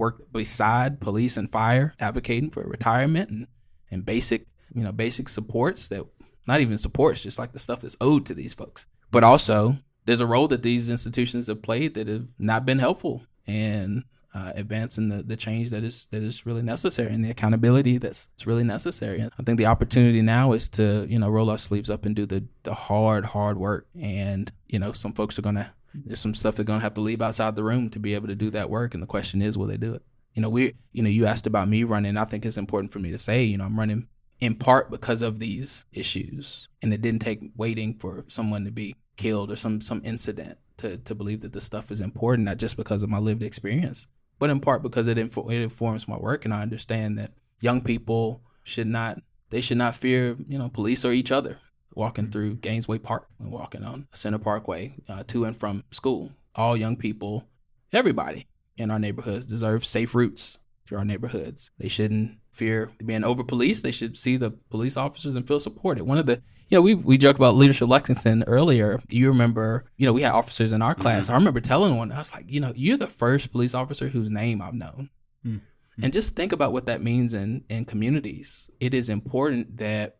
[0.00, 3.46] worked beside police and fire, advocating for retirement and,
[3.90, 6.04] and basic, you know, basic supports that
[6.46, 8.86] not even supports, just like the stuff that's owed to these folks.
[9.10, 13.22] But also, there's a role that these institutions have played that have not been helpful
[13.46, 17.98] in uh, advancing the, the change that is that is really necessary and the accountability
[17.98, 19.20] that's really necessary.
[19.20, 22.14] And I think the opportunity now is to you know roll our sleeves up and
[22.16, 23.86] do the the hard hard work.
[24.00, 27.22] And you know some folks are gonna there's some stuff they're gonna have to leave
[27.22, 28.94] outside the room to be able to do that work.
[28.94, 30.02] And the question is, will they do it?
[30.34, 32.16] You know, we, you know, you asked about me running.
[32.16, 34.06] I think it's important for me to say, you know, I'm running
[34.40, 38.94] in part because of these issues, and it didn't take waiting for someone to be
[39.16, 42.76] killed or some some incident to to believe that this stuff is important, not just
[42.76, 44.06] because of my lived experience,
[44.38, 48.42] but in part because it it informs my work, and I understand that young people
[48.62, 51.58] should not they should not fear you know police or each other
[51.94, 52.32] walking mm-hmm.
[52.32, 56.32] through Gainesway Park and walking on Center Parkway uh, to and from school.
[56.54, 57.46] All young people,
[57.92, 61.70] everybody in our neighborhoods deserve safe routes through our neighborhoods.
[61.78, 63.84] They shouldn't fear being over policed.
[63.84, 66.04] They should see the police officers and feel supported.
[66.04, 69.00] One of the, you know, we, we joked about leadership Lexington earlier.
[69.08, 71.24] You remember, you know, we had officers in our class.
[71.24, 71.32] Mm-hmm.
[71.32, 74.30] I remember telling one, I was like, you know, you're the first police officer whose
[74.30, 75.10] name I've known.
[75.46, 76.04] Mm-hmm.
[76.04, 78.70] And just think about what that means in, in communities.
[78.80, 80.16] It is important that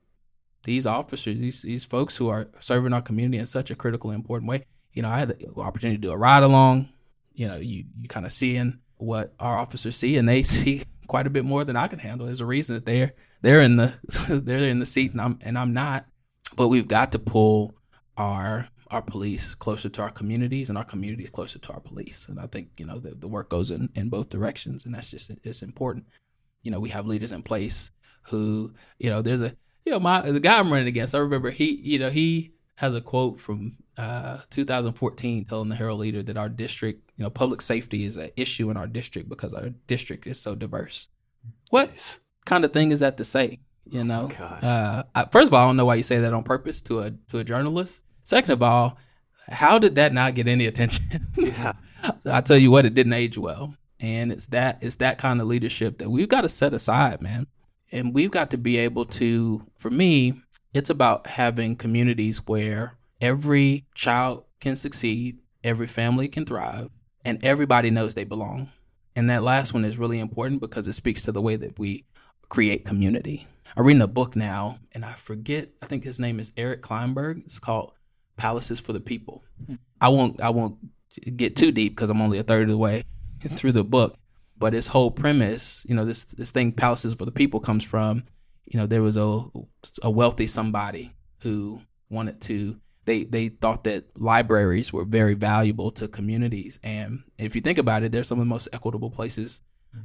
[0.64, 4.48] these officers, these these folks who are serving our community in such a critical, important
[4.48, 4.64] way.
[4.92, 6.88] You know, I had the opportunity to do a ride along.
[7.32, 11.26] You know, you you kind of seeing what our officers see, and they see quite
[11.26, 12.26] a bit more than I can handle.
[12.26, 13.94] There's a reason that they're they're in the
[14.28, 16.06] they're in the seat, and I'm and I'm not.
[16.56, 17.74] But we've got to pull
[18.16, 22.26] our our police closer to our communities and our communities closer to our police.
[22.28, 25.10] And I think, you know, the, the work goes in, in both directions and that's
[25.10, 26.06] just, it's important.
[26.62, 27.92] You know, we have leaders in place
[28.22, 31.50] who, you know, there's a, you know, my the guy I'm running against, I remember
[31.50, 36.36] he, you know, he has a quote from uh, 2014 telling the Herald Leader that
[36.36, 40.26] our district, you know, public safety is an issue in our district because our district
[40.26, 41.08] is so diverse.
[41.70, 42.18] What Jeez.
[42.44, 43.58] kind of thing is that to say?
[43.90, 46.32] You know, oh uh, I, first of all, I don't know why you say that
[46.32, 48.02] on purpose to a to a journalist.
[48.22, 48.96] Second of all,
[49.48, 51.04] how did that not get any attention?
[51.36, 51.72] yeah,
[52.24, 55.48] I tell you what, it didn't age well, and it's that it's that kind of
[55.48, 57.46] leadership that we've got to set aside, man
[57.92, 60.40] and we've got to be able to for me
[60.72, 66.90] it's about having communities where every child can succeed every family can thrive
[67.24, 68.70] and everybody knows they belong.
[69.16, 72.04] And that last one is really important because it speaks to the way that we
[72.48, 73.46] create community.
[73.76, 77.44] I'm reading a book now and i forget i think his name is eric klinenberg
[77.44, 77.92] it's called
[78.36, 79.44] palaces for the people.
[80.00, 80.76] I won't i won't
[81.36, 83.04] get too deep because i'm only a third of the way
[83.50, 84.16] through the book
[84.60, 88.24] but its whole premise, you know, this this thing palaces for the people comes from,
[88.66, 89.44] you know, there was a
[90.02, 96.06] a wealthy somebody who wanted to they they thought that libraries were very valuable to
[96.06, 99.62] communities, and if you think about it, they're some of the most equitable places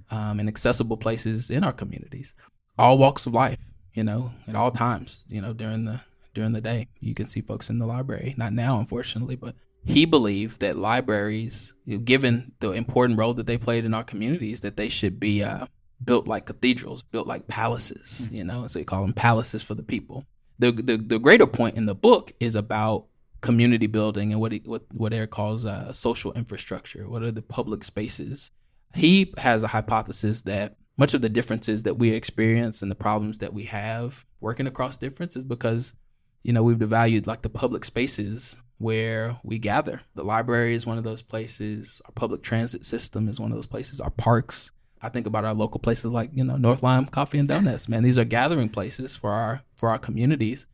[0.09, 2.33] um, and accessible places in our communities,
[2.79, 3.59] all walks of life,
[3.93, 5.99] you know, at all times, you know, during the
[6.33, 8.35] during the day, you can see folks in the library.
[8.37, 9.55] Not now, unfortunately, but
[9.86, 14.78] he believed that libraries, given the important role that they played in our communities, that
[14.78, 15.67] they should be uh,
[16.04, 18.36] built like cathedrals, built like palaces, mm-hmm.
[18.36, 20.26] you know, so you call them palaces for the people.
[20.58, 23.06] The, the, the greater point in the book is about
[23.41, 27.08] community building and what he, what what Eric calls uh, social infrastructure.
[27.08, 28.50] What are the public spaces?
[28.95, 33.39] He has a hypothesis that much of the differences that we experience and the problems
[33.39, 35.93] that we have working across difference is because
[36.41, 40.01] you know we've devalued like the public spaces where we gather.
[40.15, 42.01] The library is one of those places.
[42.05, 43.99] Our public transit system is one of those places.
[43.99, 44.71] Our parks.
[45.01, 47.88] I think about our local places like you know North Lime Coffee and Donuts.
[47.88, 50.65] Man, these are gathering places for our for our communities.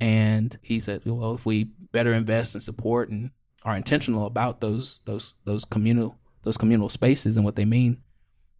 [0.00, 3.30] And he said, well, if we better invest and support and
[3.64, 8.02] are intentional about those those those communal those communal spaces and what they mean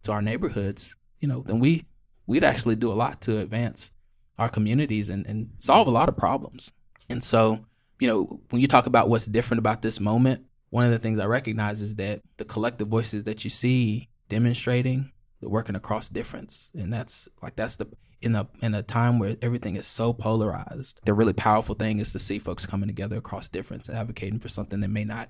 [0.03, 1.85] to our neighborhoods, you know, then we
[2.27, 3.91] we'd actually do a lot to advance
[4.37, 6.73] our communities and, and solve a lot of problems.
[7.09, 7.65] And so,
[7.99, 11.19] you know, when you talk about what's different about this moment, one of the things
[11.19, 16.71] I recognize is that the collective voices that you see demonstrating, they're working across difference.
[16.75, 17.87] And that's like that's the
[18.21, 22.11] in a in a time where everything is so polarized, the really powerful thing is
[22.11, 25.29] to see folks coming together across difference and advocating for something that may not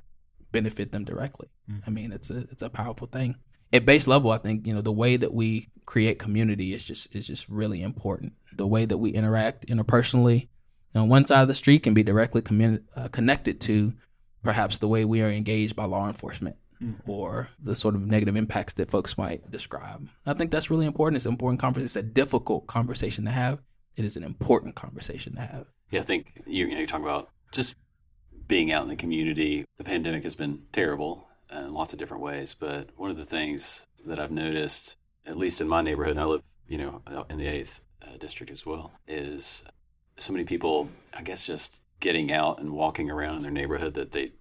[0.52, 1.50] benefit them directly.
[1.70, 1.82] Mm-hmm.
[1.86, 3.36] I mean, it's a it's a powerful thing.
[3.74, 7.14] At base level, I think you know the way that we create community is just
[7.14, 8.34] is just really important.
[8.56, 10.48] The way that we interact interpersonally
[10.96, 13.94] on one side of the street can be directly commun- uh, connected to
[14.44, 17.10] perhaps the way we are engaged by law enforcement mm-hmm.
[17.10, 20.08] or the sort of negative impacts that folks might describe.
[20.26, 21.18] I think that's really important.
[21.18, 21.86] It's an important conversation.
[21.86, 23.60] It's a difficult conversation to have.
[23.96, 25.66] It is an important conversation to have.
[25.92, 27.76] Yeah, I think you, you know, you talk about just
[28.48, 29.66] being out in the community.
[29.78, 33.88] The pandemic has been terrible in lots of different ways, but one of the things
[34.06, 37.48] that I've noticed, at least in my neighborhood, and I live, you know, in the
[37.48, 39.64] eighth uh, district as well, is
[40.18, 44.12] so many people, I guess, just getting out and walking around in their neighborhood that
[44.12, 44.32] they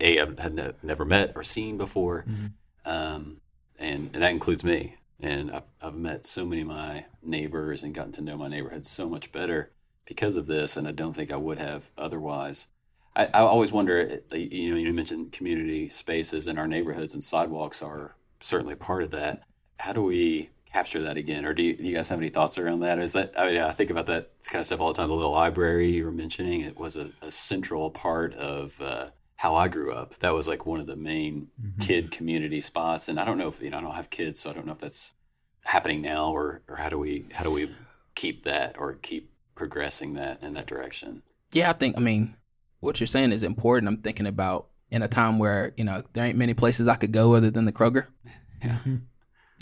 [0.00, 2.46] a had ne- never met or seen before, mm-hmm.
[2.84, 3.40] um,
[3.78, 4.96] and, and that includes me.
[5.20, 8.84] And I've I've met so many of my neighbors and gotten to know my neighborhood
[8.84, 9.70] so much better
[10.06, 12.68] because of this, and I don't think I would have otherwise.
[13.16, 17.82] I, I always wonder, you know, you mentioned community spaces in our neighborhoods, and sidewalks
[17.82, 19.44] are certainly part of that.
[19.78, 21.44] How do we capture that again?
[21.44, 22.98] Or do you, do you, guys have any thoughts around that?
[22.98, 25.08] Is that, I mean, I think about that kind of stuff all the time.
[25.08, 29.54] The little library you were mentioning, it was a, a central part of uh, how
[29.54, 30.18] I grew up.
[30.18, 31.80] That was like one of the main mm-hmm.
[31.80, 33.08] kid community spots.
[33.08, 34.72] And I don't know if, you know, I don't have kids, so I don't know
[34.72, 35.14] if that's
[35.62, 37.70] happening now or, or how do we, how do we
[38.16, 41.22] keep that or keep progressing that in that direction?
[41.52, 42.34] Yeah, I think, I mean,
[42.80, 43.86] what you're saying is important.
[43.86, 47.12] I'm thinking about in a time where, you know, there ain't many places I could
[47.12, 48.06] go other than the Kroger.
[48.64, 48.78] Yeah.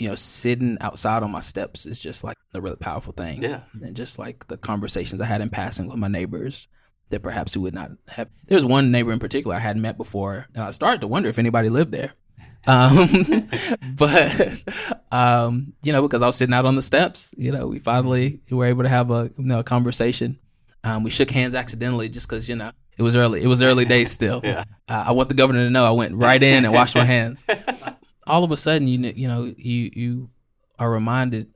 [0.03, 3.41] You know, sitting outside on my steps is just like a really powerful thing.
[3.41, 3.61] Yeah.
[3.81, 6.67] And just like the conversations I had in passing with my neighbors
[7.09, 8.27] that perhaps we would not have.
[8.47, 11.29] There was one neighbor in particular I hadn't met before, and I started to wonder
[11.29, 12.13] if anybody lived there.
[12.65, 13.49] Um,
[13.95, 14.63] but,
[15.11, 18.39] um, you know, because I was sitting out on the steps, you know, we finally
[18.49, 20.39] were able to have a, you know, a conversation.
[20.81, 23.43] Um, we shook hands accidentally just because, you know, it was early.
[23.43, 24.39] It was early days still.
[24.45, 24.63] yeah.
[24.87, 27.43] Uh, I want the governor to know I went right in and washed my hands
[28.27, 30.29] all of a sudden you you know you you
[30.79, 31.47] are reminded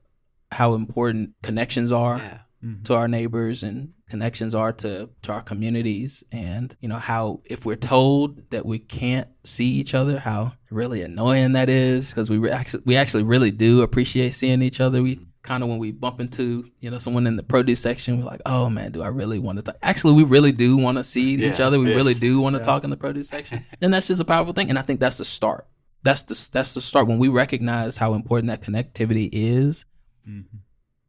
[0.52, 2.40] how important connections are yeah.
[2.64, 2.84] mm-hmm.
[2.84, 7.66] to our neighbors and connections are to to our communities and you know how if
[7.66, 12.38] we're told that we can't see each other how really annoying that is because we
[12.38, 15.92] re- actually we actually really do appreciate seeing each other we kind of when we
[15.92, 19.08] bump into you know someone in the produce section we're like oh man do i
[19.08, 21.94] really want to talk actually we really do want to see yeah, each other we
[21.94, 22.66] really do want to yeah.
[22.66, 25.18] talk in the produce section and that's just a powerful thing and i think that's
[25.18, 25.68] the start
[26.08, 29.86] that's the that's the start when we recognize how important that connectivity is.
[30.28, 30.58] Mm-hmm.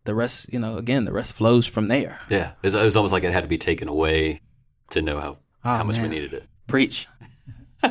[0.04, 2.20] The rest, you know, again, the rest flows from there.
[2.28, 4.40] Yeah, it was almost like it had to be taken away
[4.90, 6.10] to know how oh, how much man.
[6.10, 6.44] we needed it.
[6.66, 7.06] Preach.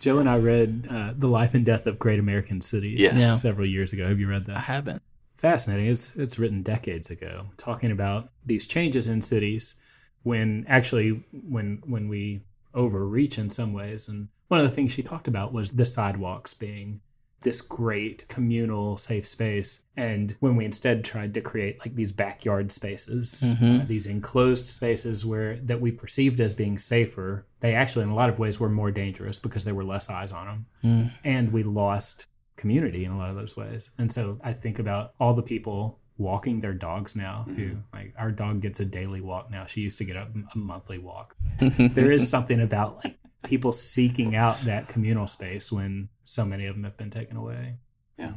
[0.00, 3.18] Joe and I read uh, The Life and Death of Great American Cities yes.
[3.18, 3.34] yeah.
[3.34, 4.08] several years ago.
[4.08, 4.56] Have you read that?
[4.56, 5.02] I haven't.
[5.36, 5.86] Fascinating.
[5.86, 9.76] It's it's written decades ago, talking about these changes in cities
[10.22, 12.40] when actually when when we
[12.74, 16.54] overreach in some ways and one of the things she talked about was the sidewalks
[16.54, 17.00] being
[17.42, 22.70] this great communal safe space and when we instead tried to create like these backyard
[22.70, 23.80] spaces mm-hmm.
[23.80, 28.14] uh, these enclosed spaces where that we perceived as being safer they actually in a
[28.14, 31.12] lot of ways were more dangerous because there were less eyes on them mm.
[31.24, 35.14] and we lost community in a lot of those ways and so i think about
[35.20, 37.68] all the people walking their dogs now mm-hmm.
[37.68, 40.58] who like our dog gets a daily walk now she used to get a, a
[40.58, 46.44] monthly walk there is something about like people seeking out that communal space when so
[46.44, 47.76] many of them have been taken away.
[48.18, 48.32] Yeah.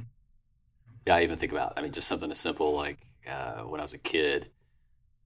[1.05, 2.97] Yeah, I even think about, I mean, just something as simple like
[3.29, 4.49] uh, when I was a kid,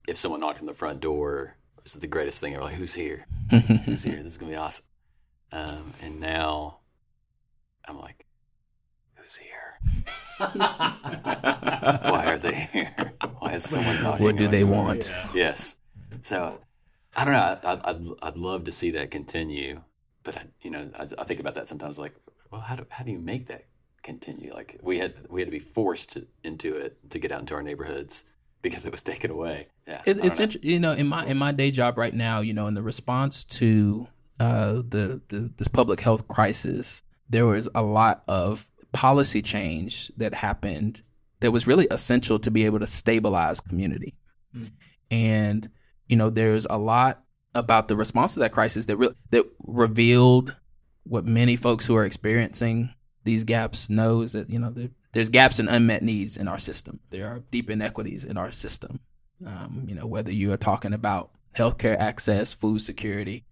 [0.08, 2.64] if someone knocked on the front door, this is the greatest thing ever.
[2.64, 3.26] Like, who's here?
[3.50, 4.16] who's here?
[4.22, 4.84] This is going to be awesome.
[5.52, 6.78] Um, and now
[7.86, 8.26] I'm like,
[9.14, 9.78] who's here?
[10.38, 13.14] Why are they here?
[13.38, 14.24] Why is someone knocking?
[14.24, 15.12] What do they want?
[15.34, 15.76] Yes.
[16.20, 16.60] So
[17.18, 17.58] I don't know.
[17.64, 19.82] I, I'd I'd love to see that continue,
[20.22, 21.98] but I, you know, I, I think about that sometimes.
[21.98, 22.14] Like,
[22.52, 23.66] well, how do how do you make that
[24.04, 24.54] continue?
[24.54, 27.54] Like, we had we had to be forced to, into it to get out into
[27.54, 28.24] our neighborhoods
[28.62, 29.66] because it was taken away.
[29.88, 30.46] Yeah, it, it's know.
[30.62, 33.42] you know in my in my day job right now, you know, in the response
[33.44, 34.06] to
[34.38, 40.34] uh, the, the this public health crisis, there was a lot of policy change that
[40.34, 41.02] happened
[41.40, 44.14] that was really essential to be able to stabilize community,
[44.56, 44.70] mm.
[45.10, 45.68] and
[46.08, 47.22] you know, there's a lot
[47.54, 50.54] about the response to that crisis that re- that revealed
[51.04, 52.92] what many folks who are experiencing
[53.24, 57.00] these gaps knows that you know there, there's gaps and unmet needs in our system.
[57.10, 59.00] There are deep inequities in our system,
[59.44, 63.44] Um, you know, whether you are talking about healthcare access, food security,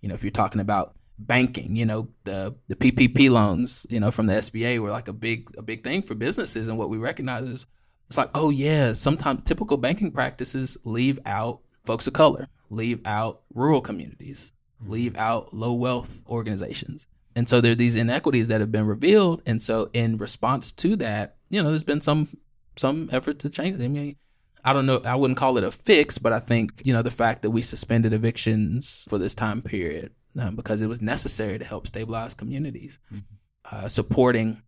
[0.00, 4.10] you know, if you're talking about banking, you know, the the PPP loans, you know,
[4.10, 6.98] from the SBA were like a big a big thing for businesses, and what we
[6.98, 7.66] recognize is
[8.08, 13.40] it's like, oh yeah, sometimes typical banking practices leave out folks of color, leave out
[13.52, 14.52] rural communities,
[14.86, 17.08] leave out low wealth organizations.
[17.34, 19.42] And so there are these inequities that have been revealed.
[19.44, 22.28] And so in response to that, you know, there's been some
[22.76, 23.80] some effort to change.
[23.80, 24.14] I mean,
[24.64, 27.10] I don't know, I wouldn't call it a fix, but I think, you know, the
[27.10, 31.64] fact that we suspended evictions for this time period um, because it was necessary to
[31.64, 33.24] help stabilize communities, mm-hmm.
[33.76, 34.62] uh, supporting,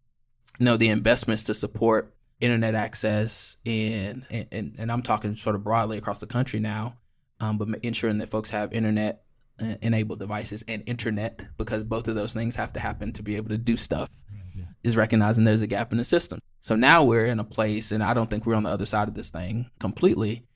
[0.59, 5.63] you know, the investments to support internet access and, and, and I'm talking sort of
[5.63, 6.97] broadly across the country now,
[7.43, 9.25] um, but ensuring that folks have internet
[9.61, 13.37] uh, enabled devices and internet because both of those things have to happen to be
[13.37, 14.09] able to do stuff
[14.57, 14.65] yeah.
[14.83, 16.39] is recognizing there's a gap in the system.
[16.61, 19.09] So now we're in a place, and I don't think we're on the other side
[19.09, 20.47] of this thing completely.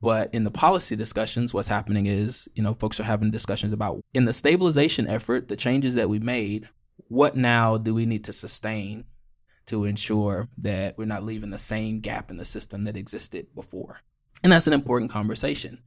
[0.00, 4.02] But in the policy discussions, what's happening is, you know, folks are having discussions about
[4.14, 6.70] in the stabilization effort, the changes that we made,
[7.08, 9.04] what now do we need to sustain
[9.66, 14.00] to ensure that we're not leaving the same gap in the system that existed before?
[14.42, 15.82] And that's an important conversation.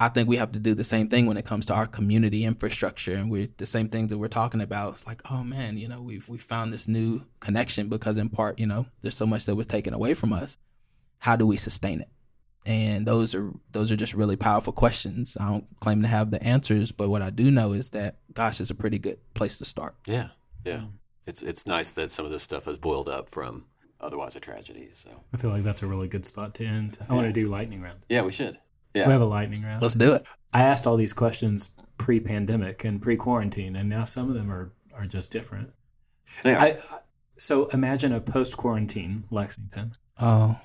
[0.00, 2.44] I think we have to do the same thing when it comes to our community
[2.44, 4.94] infrastructure, and we're the same thing that we're talking about.
[4.94, 8.60] It's like, oh man, you know, we've we found this new connection because in part,
[8.60, 10.56] you know, there's so much that was taken away from us.
[11.18, 12.08] How do we sustain it?
[12.64, 15.36] And those are those are just really powerful questions.
[15.40, 18.60] I don't claim to have the answers, but what I do know is that, gosh,
[18.60, 19.96] it's a pretty good place to start.
[20.06, 20.28] Yeah,
[20.64, 20.82] yeah.
[21.26, 23.64] It's it's nice that some of this stuff has boiled up from
[24.00, 24.90] otherwise a tragedy.
[24.92, 26.98] So I feel like that's a really good spot to end.
[27.00, 27.14] I yeah.
[27.16, 27.98] want to do lightning round.
[28.08, 28.58] Yeah, we should.
[28.94, 29.06] Yeah.
[29.06, 29.82] We have a lightning round.
[29.82, 30.26] Let's do it.
[30.52, 34.50] I asked all these questions pre pandemic and pre quarantine, and now some of them
[34.50, 35.70] are, are just different.
[36.44, 36.62] Yeah.
[36.62, 36.78] I,
[37.36, 39.92] so imagine a post quarantine Lexington.
[40.20, 40.58] Oh.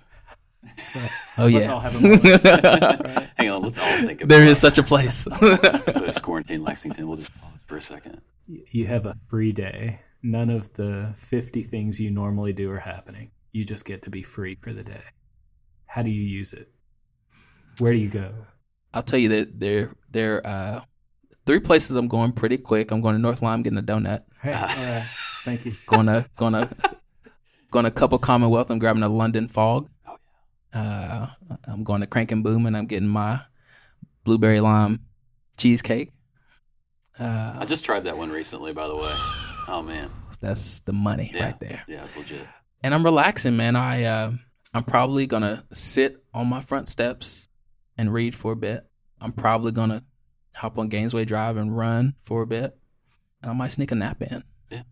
[1.38, 1.60] oh yeah.
[1.60, 3.30] Let's all have a right?
[3.38, 5.28] Hang on, let's all think about There is such a place.
[5.40, 7.08] post quarantine Lexington.
[7.08, 8.22] We'll just pause for a second.
[8.48, 10.00] You have a free day.
[10.22, 13.32] None of the 50 things you normally do are happening.
[13.52, 15.04] You just get to be free for the day.
[15.86, 16.72] How do you use it?
[17.80, 18.34] Where do you go?
[18.94, 20.82] I'll tell you that there there uh
[21.46, 22.92] three places I'm going pretty quick.
[22.92, 24.24] I'm going to North Lime getting a donut.
[24.42, 25.04] Hey, all right.
[25.44, 25.74] Thank you.
[25.88, 26.70] going to going to
[27.72, 28.70] going to Cup of Commonwealth.
[28.70, 29.90] I'm grabbing a London Fog.
[30.08, 30.16] Oh
[30.74, 31.28] yeah.
[31.52, 33.42] Uh, I'm going to Crank and Boom and I'm getting my
[34.24, 35.02] blueberry lime
[35.58, 36.12] cheesecake.
[37.20, 39.14] Uh, I just tried that one recently, by the way.
[39.68, 40.10] Oh man,
[40.40, 41.46] that's the money yeah.
[41.46, 41.84] right there.
[41.88, 42.46] Yeah, it's legit.
[42.82, 43.76] And I'm relaxing, man.
[43.76, 44.32] I uh,
[44.74, 47.48] I'm probably gonna sit on my front steps
[47.98, 48.86] and read for a bit.
[49.22, 50.04] I'm probably gonna
[50.54, 52.78] hop on Gainesway Drive and run for a bit.
[53.42, 54.44] And I might sneak a nap in.
[54.70, 54.84] Yeah,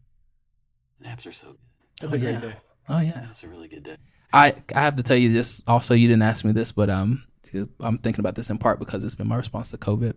[0.99, 1.57] naps are so good.
[1.99, 2.39] That's oh, a great yeah.
[2.39, 2.55] day.
[2.89, 3.97] Oh yeah, that's a really good day.
[4.33, 5.61] I I have to tell you this.
[5.67, 7.23] Also, you didn't ask me this, but um,
[7.79, 10.13] I'm thinking about this in part because it's been my response to COVID.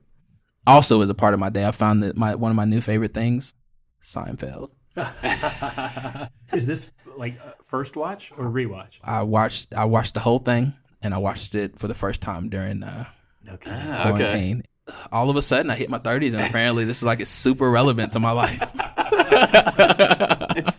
[0.66, 2.80] Also, as a part of my day, I found that my one of my new
[2.80, 3.55] favorite things,
[4.03, 4.70] Seinfeld.
[6.53, 8.99] Is this like first watch or rewatch?
[9.03, 10.74] I watched I watched the whole thing
[11.05, 13.05] and I watched it for the first time during uh,
[13.48, 13.70] okay.
[13.72, 14.64] Ah, quarantine.
[14.88, 14.98] Okay.
[15.12, 17.70] All of a sudden, I hit my 30s, and apparently, this is like it's super
[17.70, 18.61] relevant to my life.
[20.57, 20.78] it's,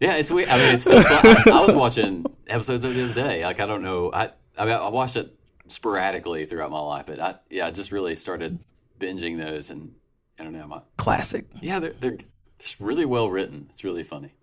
[0.00, 0.48] yeah, it's weird.
[0.48, 1.02] I mean, it's still.
[1.04, 3.44] I, I was watching episodes of the other day.
[3.44, 4.10] Like, I don't know.
[4.12, 7.92] I I, mean, I watched it sporadically throughout my life, but I yeah, I just
[7.92, 8.58] really started
[8.98, 9.94] binging those, and
[10.38, 10.66] I don't know.
[10.66, 11.46] My, Classic.
[11.60, 12.18] Yeah, they're they're
[12.58, 13.66] just really well written.
[13.70, 14.34] It's really funny.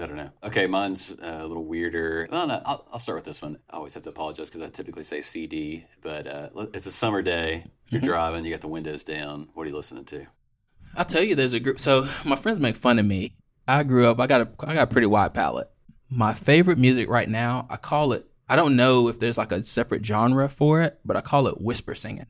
[0.00, 0.30] I don't know.
[0.44, 2.28] Okay, mine's uh, a little weirder.
[2.30, 3.58] Well, no, I'll, I'll start with this one.
[3.68, 7.20] I always have to apologize because I typically say CD, but uh, it's a summer
[7.20, 7.64] day.
[7.88, 8.08] You're mm-hmm.
[8.08, 9.48] driving, you got the windows down.
[9.54, 10.26] What are you listening to?
[10.96, 11.80] I'll tell you, there's a group.
[11.80, 13.34] So my friends make fun of me.
[13.66, 14.20] I grew up.
[14.20, 15.70] I got a I got a pretty wide palette.
[16.10, 18.26] My favorite music right now, I call it.
[18.48, 21.60] I don't know if there's like a separate genre for it, but I call it
[21.60, 22.26] whisper singing.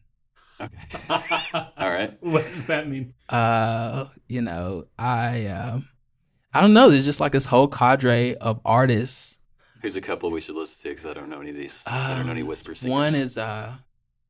[0.60, 0.76] Okay.
[1.54, 2.16] All right.
[2.20, 3.14] What does that mean?
[3.28, 5.46] Uh, you know, I.
[5.46, 5.80] Uh,
[6.58, 6.90] I don't know.
[6.90, 9.38] There's just like this whole cadre of artists.
[9.80, 11.84] Here's a couple we should listen to because I don't know any of these.
[11.86, 12.92] Uh, I don't know any um, whisper singers.
[12.92, 13.74] One is uh,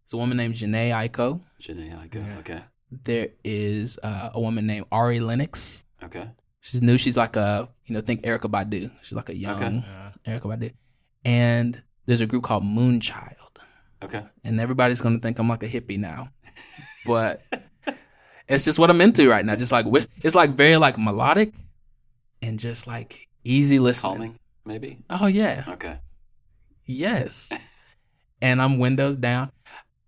[0.04, 1.40] it's a woman named Jhené Aiko.
[1.58, 2.16] Jhené Aiko.
[2.16, 2.38] Yeah.
[2.40, 2.60] Okay.
[2.90, 5.86] There is uh, a woman named Ari Lennox.
[6.02, 6.28] Okay.
[6.60, 6.98] She's new.
[6.98, 8.90] She's like a you know think Erykah Badu.
[9.00, 9.78] She's like a young
[10.26, 10.38] okay.
[10.38, 10.72] Erykah Badu.
[11.24, 13.36] And there's a group called Moonchild.
[14.02, 14.22] Okay.
[14.44, 16.28] And everybody's gonna think I'm like a hippie now,
[17.06, 17.40] but
[18.46, 19.56] it's just what I'm into right now.
[19.56, 19.86] Just like
[20.20, 21.54] it's like very like melodic
[22.42, 24.12] and just like easy listening.
[24.12, 24.98] Calming, maybe.
[25.10, 25.64] Oh yeah.
[25.68, 25.98] Okay.
[26.86, 27.52] Yes.
[28.42, 29.50] and I'm windows down.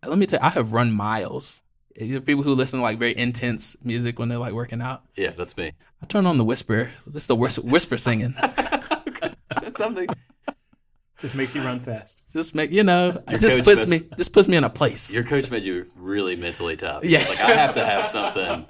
[0.06, 1.62] Let me tell you, I have run miles.
[1.98, 5.02] People who listen to like very intense music when they're like working out.
[5.16, 5.72] Yeah, that's me.
[6.02, 6.90] I turn on the whisper.
[7.06, 8.34] This is the whisper, whisper singing.
[8.42, 9.34] okay.
[9.50, 10.06] That's something.
[11.18, 12.22] Just makes you run fast.
[12.32, 14.70] Just make you know, Your it just puts must- me just puts me in a
[14.70, 15.12] place.
[15.12, 17.04] Your coach made you really mentally tough.
[17.04, 17.18] Yeah.
[17.28, 18.64] Like I have to have something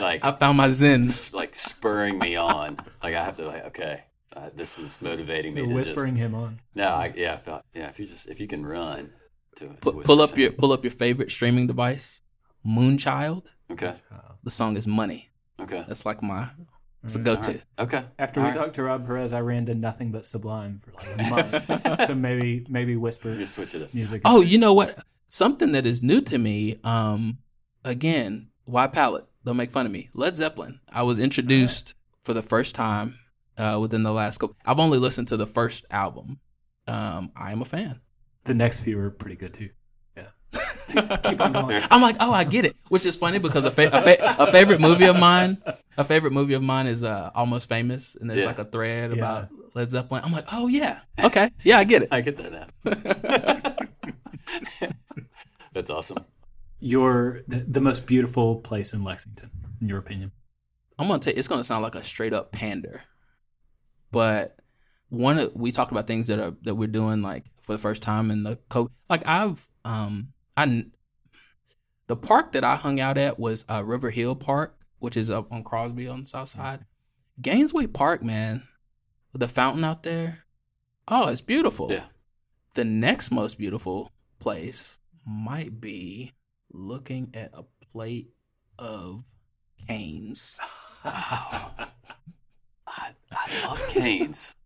[0.00, 1.08] like I found my zen.
[1.32, 2.78] like spurring me on.
[3.02, 4.04] Like I have to like okay,
[4.36, 6.60] uh, this is motivating me You're to whispering just him on.
[6.74, 6.86] no.
[6.88, 7.88] I, yeah, I felt, yeah.
[7.88, 9.10] If you just if you can run
[9.56, 10.42] to, to Pull, pull up something.
[10.42, 12.20] your pull up your favorite streaming device,
[12.66, 13.42] Moonchild.
[13.72, 13.94] okay
[14.44, 15.30] The song is Money.
[15.60, 16.48] okay That's like my
[17.04, 17.50] it's a go-to.
[17.52, 17.62] right.
[17.78, 18.04] okay.
[18.18, 18.58] After All we right.
[18.58, 21.30] talked to Rob Perez, I ran to nothing but Sublime for like a
[21.86, 22.06] month.
[22.06, 23.94] so maybe maybe whisper You switch it up.
[23.94, 24.22] music.
[24.24, 24.98] Oh, you know what?
[25.28, 26.80] Something that is new to me.
[26.82, 27.38] Um,
[27.84, 29.26] again, why palette?
[29.48, 30.10] Don't make fun of me.
[30.12, 30.78] Led Zeppelin.
[30.92, 33.18] I was introduced for the first time
[33.56, 34.54] uh, within the last couple.
[34.66, 36.38] I've only listened to the first album.
[36.86, 38.00] Um, I am a fan.
[38.44, 39.70] the next few are pretty good too.
[40.14, 40.26] Yeah,
[41.24, 41.82] keep on going.
[41.90, 42.76] I'm like, oh, I get it.
[42.90, 45.56] Which is funny because a, fa- a, fa- a favorite movie of mine,
[45.96, 48.48] a favorite movie of mine is uh, Almost Famous, and there's Yeah.
[48.48, 49.16] like a thread Yeah.
[49.16, 50.24] about Led Zeppelin.
[50.26, 52.08] I'm like, oh yeah, okay, yeah, I get it.
[52.12, 52.66] I get that now.
[55.72, 56.18] That's awesome.
[56.80, 59.50] Your the, the most beautiful place in Lexington,
[59.80, 60.32] in your opinion?
[60.98, 61.36] I'm gonna take.
[61.36, 63.02] It's gonna sound like a straight up pander,
[64.10, 64.56] but
[65.08, 68.30] one we talked about things that are that we're doing like for the first time
[68.30, 68.90] in the co.
[69.08, 70.86] Like I've um I
[72.08, 75.52] the park that I hung out at was uh, River Hill Park, which is up
[75.52, 76.84] on Crosby on the south side.
[77.40, 78.66] Gainesway Park, man,
[79.32, 80.44] with the fountain out there.
[81.06, 81.92] Oh, it's beautiful.
[81.92, 82.04] Yeah.
[82.74, 84.10] The next most beautiful
[84.40, 86.32] place might be
[86.72, 88.30] looking at a plate
[88.78, 89.24] of
[89.86, 90.58] canes.
[91.04, 91.86] I,
[92.86, 94.56] I love canes.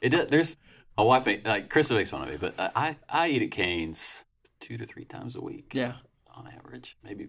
[0.00, 0.56] It does, there's
[0.96, 4.24] my wife like Krista makes fun of me, but I I eat at Canes
[4.60, 5.72] two to three times a week.
[5.74, 5.94] Yeah.
[6.34, 7.28] on average, maybe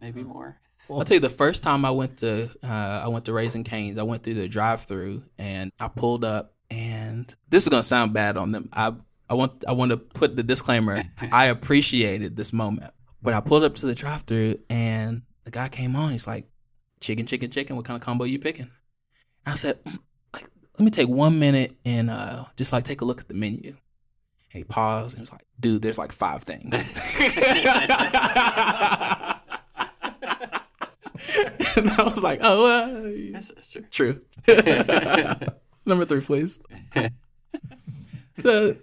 [0.00, 0.58] maybe more.
[0.90, 3.98] I'll tell you the first time I went to uh, I went to Raising Canes,
[3.98, 8.36] I went through the drive-through and I pulled up and this is gonna sound bad
[8.36, 8.68] on them.
[8.72, 8.94] I
[9.28, 11.02] I want I want to put the disclaimer.
[11.32, 12.92] I appreciated this moment,
[13.24, 16.12] but I pulled up to the drive-through and the guy came on.
[16.12, 16.46] He's like,
[17.00, 17.74] "Chicken, chicken, chicken.
[17.74, 18.70] What kind of combo you picking?"
[19.46, 19.98] I said, "Mm,
[20.34, 20.46] "Like,
[20.78, 23.70] let me take one minute and uh, just like take a look at the menu."
[23.70, 23.76] And
[24.52, 26.74] he paused and was like, "Dude, there's like five things."
[31.76, 33.84] and I was like, "Oh, uh, Yes, that's true.
[33.90, 34.20] True.
[35.86, 36.60] Number three, please.
[38.36, 38.76] the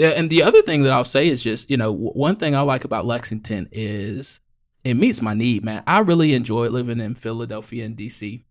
[0.00, 2.84] and the other thing that I'll say is just you know one thing I like
[2.84, 4.40] about Lexington is
[4.84, 5.82] it meets my need, man.
[5.86, 8.42] I really enjoy living in Philadelphia and DC,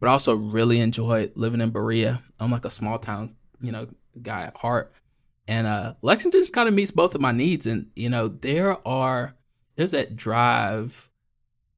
[0.00, 2.22] but I also really enjoy living in Berea.
[2.40, 3.86] I'm like a small town, you know,
[4.20, 4.92] guy at heart,
[5.46, 7.66] and uh, Lexington just kind of meets both of my needs.
[7.66, 9.34] And you know, there are
[9.76, 11.08] there's that drive,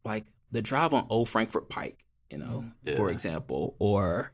[0.05, 1.99] like the drive on Old Frankfort Pike,
[2.31, 2.65] you know,
[2.97, 4.33] for example, or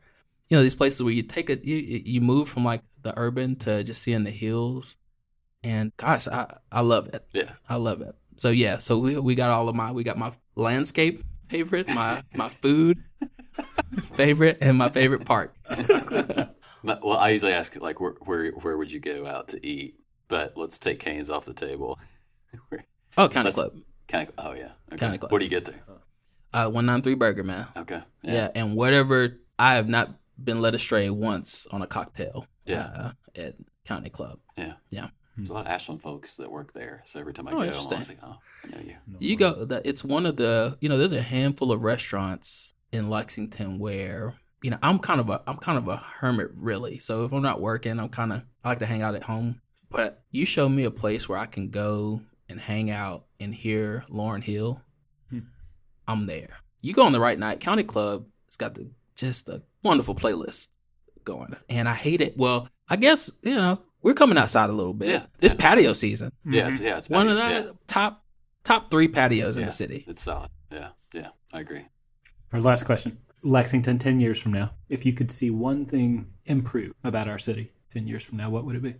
[0.49, 3.57] you know these places where you take a you, you move from like the urban
[3.57, 4.97] to just seeing the hills,
[5.63, 7.25] and gosh, I I love it.
[7.33, 7.53] Yeah.
[7.69, 8.15] I love it.
[8.37, 12.23] So yeah, so we we got all of my we got my landscape favorite, my
[12.35, 13.03] my food
[14.15, 15.55] favorite, and my favorite park.
[16.85, 20.01] But- Well, I usually ask like where where where would you go out to eat?
[20.27, 21.99] But let's take Canes off the table.
[23.19, 23.75] Oh, County Let's- Club,
[24.09, 24.71] Kind of, oh yeah.
[24.89, 24.97] Okay.
[24.97, 25.31] County Club.
[25.31, 25.81] What do you get there?
[26.55, 27.67] uh, one nine three burger, man.
[27.77, 28.01] Okay.
[28.23, 28.49] Yeah.
[28.55, 30.11] and whatever I have not
[30.43, 32.47] been led astray once on a cocktail.
[32.65, 32.87] Yeah.
[32.95, 33.55] uh, at
[33.87, 34.39] County Club.
[34.57, 34.75] Yeah.
[34.91, 35.09] Yeah.
[35.37, 37.61] There's a lot of Ashland folks that work there, so every time I Oh, go,
[37.63, 38.97] I'm always like, oh, I know you.
[39.19, 39.65] You go.
[39.65, 40.77] The, it's one of the.
[40.81, 45.31] You know, there's a handful of restaurants in Lexington where you know I'm kind of
[45.31, 46.99] a I'm kind of a hermit really.
[46.99, 49.61] So if I'm not working, I'm kind of I like to hang out at home.
[49.91, 54.05] But you show me a place where I can go and hang out and hear
[54.11, 54.83] Lauryn Hill.
[55.31, 55.41] Hmm.
[56.07, 56.59] I'm there.
[56.83, 57.61] You go on the right night.
[57.61, 58.27] County Club.
[58.49, 58.87] It's got the
[59.17, 60.69] just a wonderful playlist
[61.25, 62.37] going, and I hate it.
[62.37, 65.09] Well, I guess you know we're coming outside a little bit.
[65.09, 65.27] Yeah.
[65.41, 66.33] It's patio season.
[66.45, 67.63] Yeah, it's, yeah, it's One of patio.
[67.63, 68.25] the top
[68.65, 70.05] top three patios in the city.
[70.07, 70.51] It's solid.
[70.71, 71.87] Yeah, yeah, I agree.
[72.53, 73.19] Our last question.
[73.45, 77.73] Lexington, 10 years from now, if you could see one thing improve about our city
[77.93, 78.95] 10 years from now, what would it be?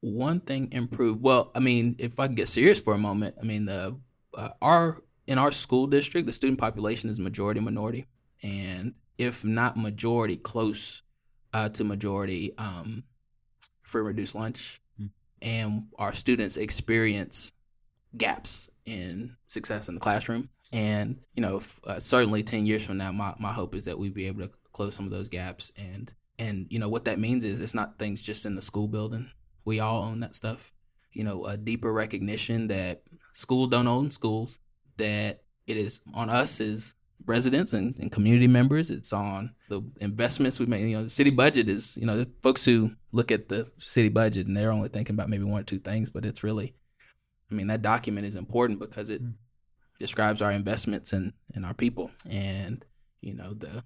[0.00, 1.20] One thing improve.
[1.20, 3.96] Well, I mean, if I can get serious for a moment, I mean the
[4.34, 8.06] uh, our in our school district, the student population is majority minority,
[8.42, 11.02] and if not majority, close
[11.56, 13.02] uh, to majority, um,
[13.82, 15.06] free reduced lunch, Hmm.
[15.40, 17.52] and our students experience
[18.16, 20.50] gaps in success in the classroom.
[20.72, 23.98] And you know, f- uh, certainly ten years from now, my, my hope is that
[23.98, 25.72] we be able to close some of those gaps.
[25.76, 28.88] And and you know what that means is it's not things just in the school
[28.88, 29.30] building.
[29.64, 30.72] We all own that stuff.
[31.12, 33.02] You know, a deeper recognition that
[33.32, 34.58] school don't own schools.
[34.98, 36.94] That it is on us as
[37.26, 38.90] residents and, and community members.
[38.90, 40.82] It's on the investments we make.
[40.82, 44.08] You know, the city budget is, you know, the folks who look at the city
[44.08, 46.74] budget and they're only thinking about maybe one or two things, but it's really,
[47.50, 49.32] I mean, that document is important because it mm-hmm.
[49.98, 52.10] describes our investments in, in our people.
[52.28, 52.84] And,
[53.20, 53.84] you know, the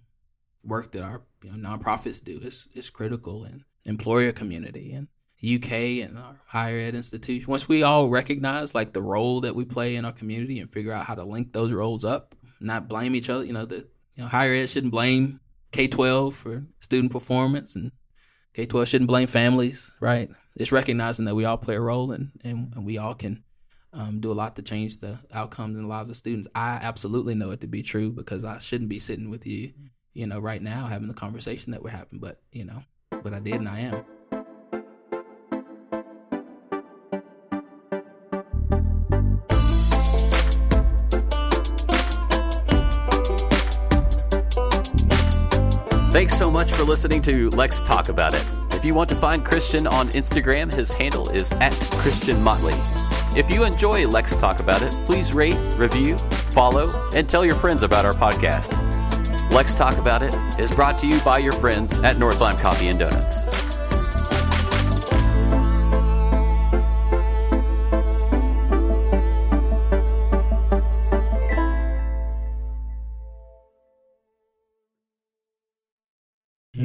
[0.62, 5.08] work that our you know, nonprofits do is, is critical and employer community and
[5.42, 7.50] UK and our higher ed institution.
[7.50, 10.92] Once we all recognize like the role that we play in our community and figure
[10.92, 13.44] out how to link those roles up, not blame each other.
[13.44, 15.40] You know, the you know higher ed shouldn't blame
[15.72, 17.92] K twelve for student performance, and
[18.54, 19.90] K twelve shouldn't blame families.
[20.00, 20.30] Right?
[20.56, 23.42] It's recognizing that we all play a role, and and, and we all can.
[23.92, 26.46] Um, do a lot to change the outcomes in the lives of students.
[26.54, 29.72] I absolutely know it to be true because I shouldn't be sitting with you,
[30.14, 32.20] you know, right now having the conversation that we're having.
[32.20, 32.84] But you know,
[33.24, 34.04] but I did and I am.
[46.40, 48.42] So much for listening to Lex Talk About It.
[48.72, 52.72] If you want to find Christian on Instagram, his handle is at Christian Motley.
[53.38, 57.82] If you enjoy Lex Talk About It, please rate, review, follow, and tell your friends
[57.82, 58.80] about our podcast.
[59.52, 62.98] Lex Talk About It is brought to you by your friends at North Coffee and
[62.98, 63.69] Donuts.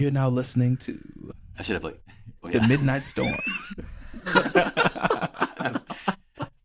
[0.06, 1.99] You're now listening to I should have like
[2.43, 2.62] oh, the.
[2.68, 3.34] Midnight Storm.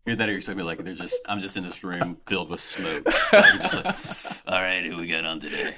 [0.04, 2.50] Hear that or you expect me like they're just I'm just in this room filled
[2.50, 3.06] with smoke.
[3.32, 5.72] Like, you're just like, all right, who we got on today?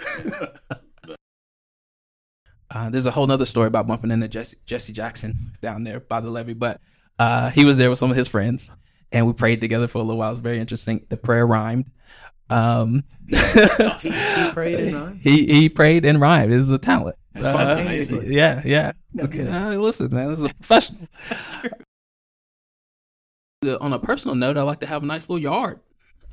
[2.69, 6.19] Uh, there's a whole nother story about bumping into Jesse, Jesse Jackson down there by
[6.19, 6.81] the levee, but
[7.21, 8.73] uh, he was there with some of his friends,
[9.13, 10.31] and we prayed together for a little while.
[10.31, 11.07] It was very interesting.
[11.11, 11.93] The prayer rhymed.
[12.53, 15.21] Um, He prayed and rhymed?
[15.23, 16.53] he he prayed and rhymed.
[16.53, 17.17] It is a talent.
[17.35, 18.33] That sounds Uh, amazing.
[18.33, 18.93] Yeah, yeah.
[19.17, 19.49] kidding.
[19.49, 21.09] Uh, listen, man, this is a professional.
[21.31, 21.71] That's true.
[23.65, 25.81] Uh, On a personal note, I like to have a nice little yard.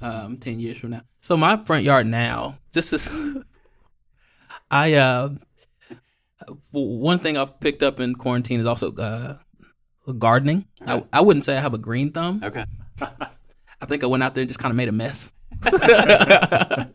[0.01, 1.01] Um, ten years from now.
[1.21, 3.09] So my front yard now, this is.
[4.71, 5.29] I uh,
[6.71, 9.37] one thing I've picked up in quarantine is also uh,
[10.17, 10.65] gardening.
[10.85, 12.41] I, I wouldn't say I have a green thumb.
[12.43, 12.65] Okay.
[13.01, 15.31] I think I went out there and just kind of made a mess.
[15.63, 16.89] I,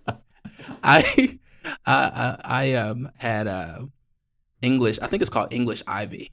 [0.82, 1.38] I
[1.86, 3.80] I I um had uh
[4.62, 4.98] English.
[5.00, 6.32] I think it's called English ivy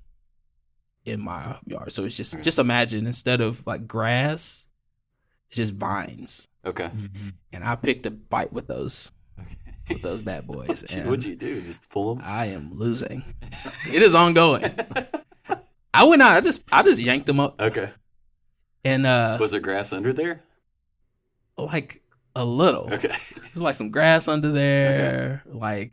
[1.05, 1.91] in my yard.
[1.91, 4.67] So it's just just imagine instead of like grass,
[5.49, 6.47] it's just vines.
[6.65, 6.89] Okay.
[7.51, 9.11] And I picked a bite with those
[9.89, 10.67] with those bad boys.
[10.69, 11.61] What'd you, and what'd you do?
[11.61, 12.23] Just pull them?
[12.25, 13.23] I am losing.
[13.93, 14.63] it is ongoing.
[15.93, 16.37] I went out.
[16.37, 17.89] I just I just yanked them up Okay.
[18.85, 20.43] and uh Was there grass under there?
[21.57, 22.01] like
[22.35, 22.93] a little.
[22.93, 23.07] Okay.
[23.07, 25.91] There's like some grass under there, like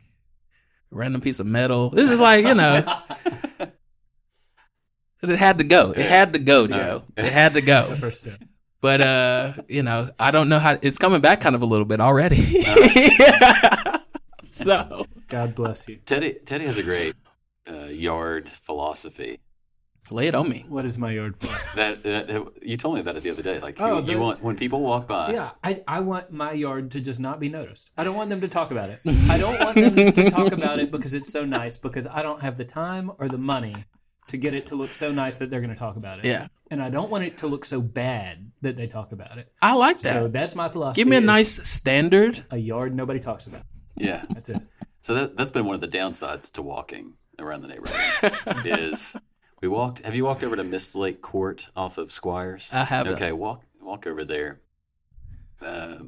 [0.91, 1.93] a random piece of metal.
[1.97, 2.83] It's just like you know,
[5.21, 5.91] it had to go.
[5.91, 7.03] It had to go, Joe.
[7.17, 7.83] It had to go.
[7.99, 8.41] First step.
[8.81, 11.85] But uh, you know, I don't know how it's coming back kind of a little
[11.85, 12.41] bit already.
[14.43, 15.97] so God bless you.
[16.05, 17.15] Teddy Teddy has a great
[17.69, 19.39] uh, yard philosophy.
[20.11, 20.65] Lay it on me.
[20.67, 21.69] What is my yard philosophy?
[21.75, 23.59] That, that you told me about it the other day.
[23.59, 25.31] Like oh, you, Oh, you the- want when people walk by.
[25.33, 27.91] Yeah, I, I want my yard to just not be noticed.
[27.97, 28.99] I don't want them to talk about it.
[29.29, 32.41] I don't want them to talk about it because it's so nice because I don't
[32.41, 33.75] have the time or the money
[34.27, 36.25] to get it to look so nice that they're going to talk about it.
[36.25, 39.51] Yeah, And I don't want it to look so bad that they talk about it.
[39.61, 40.13] I like that.
[40.13, 41.01] So that's my philosophy.
[41.01, 42.43] Give me a nice standard.
[42.51, 43.63] a yard nobody talks about.
[43.95, 44.23] Yeah.
[44.29, 44.61] That's it.
[45.01, 48.65] So that that's been one of the downsides to walking around the neighborhood.
[48.65, 49.15] is
[49.61, 50.05] we walked.
[50.05, 52.69] Have you walked over to Mist Lake Court off of Squires?
[52.73, 53.13] I haven't.
[53.15, 54.59] Okay, walk walk over there.
[55.61, 55.99] Uh,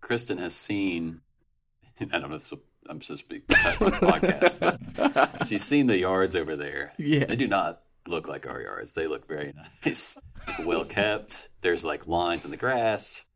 [0.00, 1.20] Kristen has seen.
[2.00, 2.36] I don't know.
[2.36, 2.52] If
[2.88, 3.40] I'm supposed to be
[3.76, 4.58] from the podcast,
[4.96, 6.92] but she's seen the yards over there.
[6.98, 7.26] Yeah.
[7.26, 8.92] They do not look like our yards.
[8.92, 10.18] They look very nice,
[10.64, 11.48] well kept.
[11.60, 13.26] There's like lines in the grass.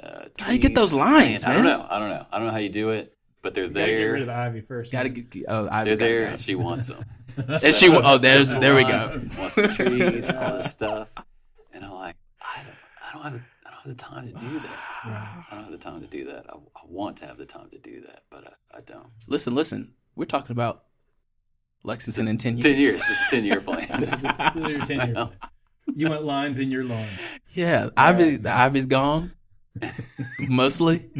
[0.00, 1.86] Uh, How you get those lines, I don't know.
[1.88, 2.26] I don't know.
[2.30, 4.16] I don't know how you do it, but they're Gotta get rid there.
[4.16, 4.90] of the ivy first.
[4.90, 5.44] Gotta get.
[5.48, 6.26] Oh, I They're there.
[6.28, 7.04] and She wants them.
[7.36, 7.88] And she.
[7.90, 8.52] Oh, there's.
[8.56, 8.88] There we go.
[9.12, 11.12] Wants, wants the trees, all this stuff,
[11.72, 14.32] and I'm like, I don't, I don't have, the, I don't have the time to
[14.32, 14.78] do that.
[15.04, 16.46] I don't have the time to do that.
[16.48, 19.08] I, I want to have the time to do that, but I, I don't.
[19.28, 19.92] Listen, listen.
[20.16, 20.84] We're talking about
[21.82, 22.64] Lexington in ten years.
[22.64, 22.94] Ten years.
[23.10, 23.86] It's a ten year plan.
[24.00, 25.12] This is, this is your tenure.
[25.12, 25.32] know.
[25.94, 27.06] You want lines in your lawn.
[27.50, 28.36] Yeah, ivy.
[28.36, 29.32] The ivy's gone.
[30.48, 31.10] Mostly.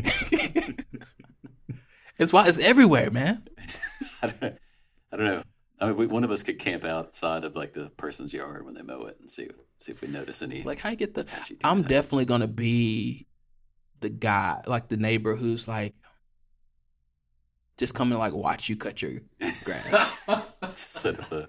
[2.18, 3.46] It's why it's everywhere, man.
[4.22, 4.54] I don't,
[5.12, 5.42] I don't know.
[5.80, 8.74] I mean, we, one of us could camp outside of like the person's yard when
[8.74, 9.48] they mow it and see
[9.78, 10.62] see if we notice any.
[10.62, 11.26] Like, how you get the?
[11.64, 11.88] I'm things.
[11.88, 13.26] definitely gonna be
[14.00, 15.94] the guy, like the neighbor who's like,
[17.76, 19.20] just come and like watch you cut your
[19.64, 20.22] grass.
[20.62, 21.48] Just set up a,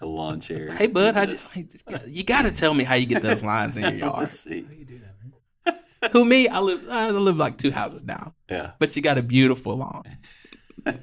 [0.00, 0.70] a lawn chair.
[0.72, 1.56] hey, bud, how Just-
[2.08, 4.18] you got to tell me how you get those lines in your yard.
[4.18, 4.62] Let's see.
[4.62, 5.09] How you do that, man?
[6.12, 6.48] Who me?
[6.48, 6.88] I live.
[6.88, 8.34] I live like two houses now.
[8.50, 8.72] Yeah.
[8.78, 10.04] but you got a beautiful lawn.
[10.84, 11.02] what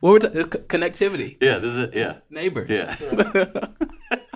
[0.00, 1.94] we're connectivity, Yeah, this is it.
[1.94, 2.16] Yeah.
[2.30, 2.70] neighbors.
[2.70, 3.66] Yeah.